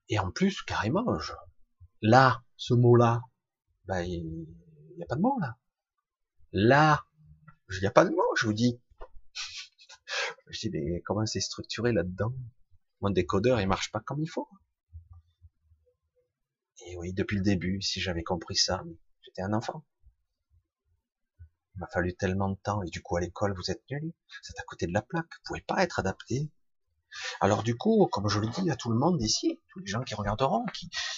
[0.08, 1.32] Et en plus, carrément, je,
[2.02, 3.22] là, ce mot-là,
[3.84, 4.46] bah, il
[4.96, 5.58] n'y a pas de mot là.
[6.52, 7.06] Là,
[7.70, 8.80] il n'y a pas de mot, je vous dis.
[10.50, 12.32] Je dis, mais comment c'est structuré là-dedans?
[13.02, 14.48] Mon décodeur, il marche pas comme il faut.
[16.86, 18.82] Et oui, depuis le début, si j'avais compris ça,
[19.22, 19.84] j'étais un enfant.
[21.74, 24.10] Il m'a fallu tellement de temps, et du coup, à l'école, vous êtes nuls.
[24.10, 25.26] Vous êtes à côté de la plaque.
[25.26, 26.50] Vous pouvez pas être adapté.
[27.40, 30.02] Alors du coup, comme je le dis à tout le monde ici, tous les gens
[30.02, 30.64] qui regarderont,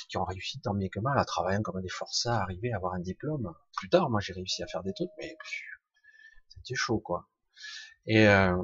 [0.09, 2.77] qui, ont réussi tant bien que mal à travailler comme des forçats, à arriver à
[2.77, 3.55] avoir un diplôme.
[3.77, 5.37] Plus tard, moi j'ai réussi à faire des trucs, mais
[6.49, 7.29] c'était chaud quoi.
[8.07, 8.57] Et, euh,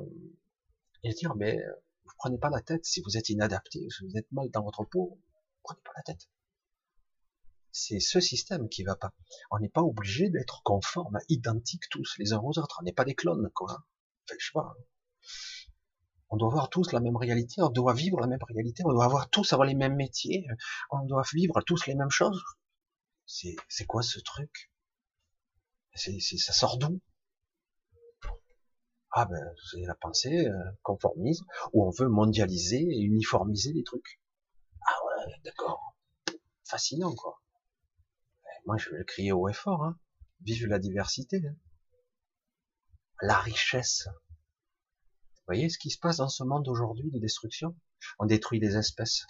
[1.02, 1.58] et dire, mais
[2.04, 4.84] vous prenez pas la tête si vous êtes inadapté, si vous êtes mal dans votre
[4.84, 5.20] peau,
[5.62, 6.28] prenez pas la tête.
[7.72, 9.12] C'est ce système qui va pas.
[9.50, 12.78] On n'est pas obligé d'être conforme, identiques tous les uns aux autres.
[12.80, 13.84] On n'est pas des clones, quoi.
[14.24, 14.58] Enfin, je sais.
[16.36, 19.06] On doit avoir tous la même réalité, on doit vivre la même réalité, on doit
[19.06, 20.46] avoir tous avoir les mêmes métiers,
[20.90, 22.44] on doit vivre tous les mêmes choses.
[23.24, 23.56] C'est,
[23.86, 24.70] quoi ce truc?
[25.94, 27.00] C'est, ça sort d'où?
[29.12, 34.20] ah ben c'est la pensée euh, conformisme où on veut mondialiser et uniformiser les trucs.
[34.86, 35.96] Ah ouais, d'accord.
[36.64, 37.40] fascinant, quoi.
[38.66, 39.98] moi, je vais le crier haut et fort, hein.
[40.42, 41.56] Vive la diversité, hein.
[43.22, 44.06] la richesse.
[45.46, 47.76] Vous voyez ce qui se passe dans ce monde aujourd'hui de destruction?
[48.18, 49.24] On détruit des espèces.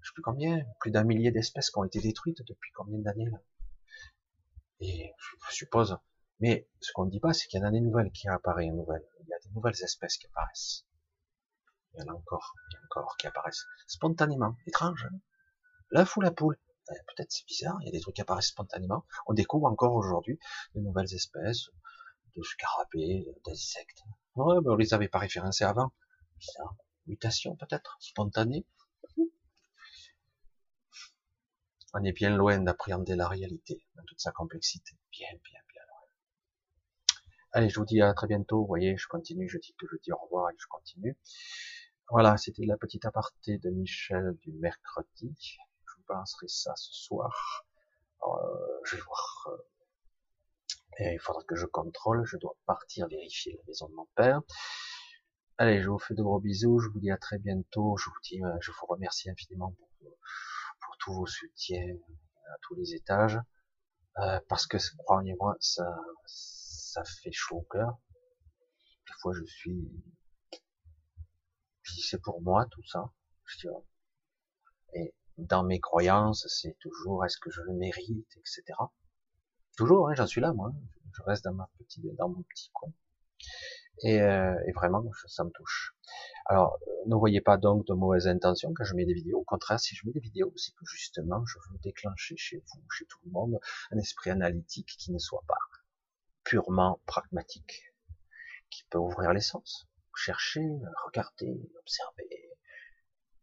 [0.00, 3.28] Je sais plus combien, plus d'un millier d'espèces qui ont été détruites depuis combien d'années
[3.28, 3.38] là.
[4.80, 5.12] Et
[5.50, 5.98] je suppose,
[6.40, 8.72] mais ce qu'on ne dit pas, c'est qu'il y en a des nouvelles qui apparaissent,
[8.72, 9.06] nouvelles.
[9.20, 10.86] Il y a des nouvelles espèces qui apparaissent.
[11.92, 14.56] Il y en a encore, il y en a encore qui apparaissent spontanément.
[14.66, 15.06] Étrange.
[15.12, 15.18] Hein?
[15.90, 16.58] L'œuf ou la poule
[16.88, 19.04] ben, Peut-être c'est bizarre, il y a des trucs qui apparaissent spontanément.
[19.26, 20.38] On découvre encore aujourd'hui
[20.74, 21.68] de nouvelles espèces
[22.34, 24.02] de scarabées, d'insectes.
[24.38, 25.90] Ouais, mais on les avait pas référencés avant.
[27.08, 28.64] Mutation peut-être, spontanée.
[31.92, 34.96] On est bien loin d'appréhender la réalité dans toute sa complexité.
[35.10, 36.06] Bien, bien, bien loin.
[37.50, 38.60] Allez, je vous dis à très bientôt.
[38.60, 41.18] Vous voyez, je continue, je dis que je dis au revoir et je continue.
[42.08, 45.34] Voilà, c'était la petite aparté de Michel du mercredi.
[45.84, 47.66] Je vous balancerai ça ce soir.
[48.22, 48.28] Euh,
[48.84, 49.48] je vais voir.
[51.00, 52.24] Euh, et il faudra que je contrôle.
[52.24, 54.40] Je dois partir vérifier la maison de mon père.
[55.58, 56.78] Allez, je vous fais de gros bisous.
[56.80, 57.96] Je vous dis à très bientôt.
[57.96, 59.88] Je vous dis, euh, je vous remercie infiniment pour,
[60.80, 61.96] pour tous vos soutiens
[62.52, 63.38] à tous les étages.
[64.48, 65.86] parce que croyez-moi, ça,
[66.26, 67.98] ça fait chaud au cœur.
[69.06, 69.88] Des fois, je suis
[71.82, 73.10] je c'est pour moi tout ça.
[74.94, 78.62] Et dans mes croyances, c'est toujours est-ce que je le mérite, etc.
[79.78, 80.72] Toujours, hein, j'en suis là, moi.
[81.12, 82.92] Je reste dans ma petite, dans mon petit coin.
[84.02, 85.94] Et, euh, et vraiment, ça me touche.
[86.46, 89.38] Alors, ne voyez pas donc de mauvaises intentions quand je mets des vidéos.
[89.38, 92.82] Au contraire, si je mets des vidéos, c'est que justement, je veux déclencher chez vous,
[92.90, 93.58] chez tout le monde,
[93.90, 95.58] un esprit analytique qui ne soit pas
[96.44, 97.94] purement pragmatique,
[98.70, 100.68] qui peut ouvrir les sens cherchez,
[101.06, 102.50] regardez, observez.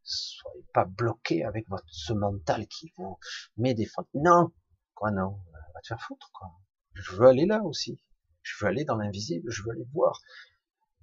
[0.04, 3.18] Soyez pas bloqué avec votre, ce mental qui vous
[3.58, 4.10] met des fentes.
[4.14, 4.52] Non!
[4.94, 5.40] Quoi, non?
[6.94, 8.00] Je veux aller là aussi.
[8.42, 10.22] Je veux aller dans l'invisible, je veux aller voir.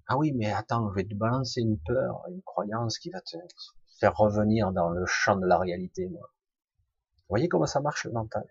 [0.07, 3.37] Ah oui, mais attends, je vais te balancer une peur, une croyance qui va te
[3.99, 6.31] faire revenir dans le champ de la réalité, moi.
[7.17, 8.47] Vous voyez comment ça marche le mental?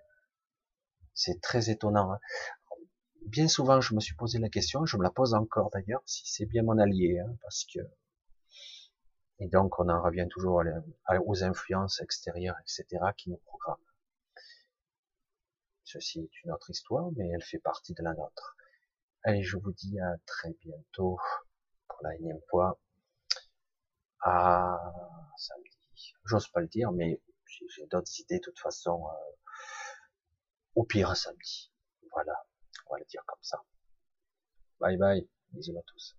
[1.14, 2.14] C'est très étonnant.
[2.14, 2.20] Hein
[3.26, 6.24] bien souvent, je me suis posé la question, je me la pose encore d'ailleurs, si
[6.26, 7.80] c'est bien mon allié, hein, parce que
[9.40, 10.62] et donc on en revient toujours
[11.26, 13.91] aux influences extérieures, etc., qui nous programment.
[15.92, 18.56] Ceci est une autre histoire, mais elle fait partie de la nôtre.
[19.24, 21.20] Allez, je vous dis à très bientôt
[21.90, 22.80] pour la énième fois.
[24.22, 24.80] À
[25.36, 26.14] samedi.
[26.24, 29.06] J'ose pas le dire, mais j'ai d'autres idées de toute façon.
[29.06, 29.50] Euh,
[30.76, 31.74] au pire, samedi.
[32.14, 32.36] Voilà.
[32.88, 33.62] On va le dire comme ça.
[34.80, 35.30] Bye bye.
[35.52, 36.16] Bisous à tous.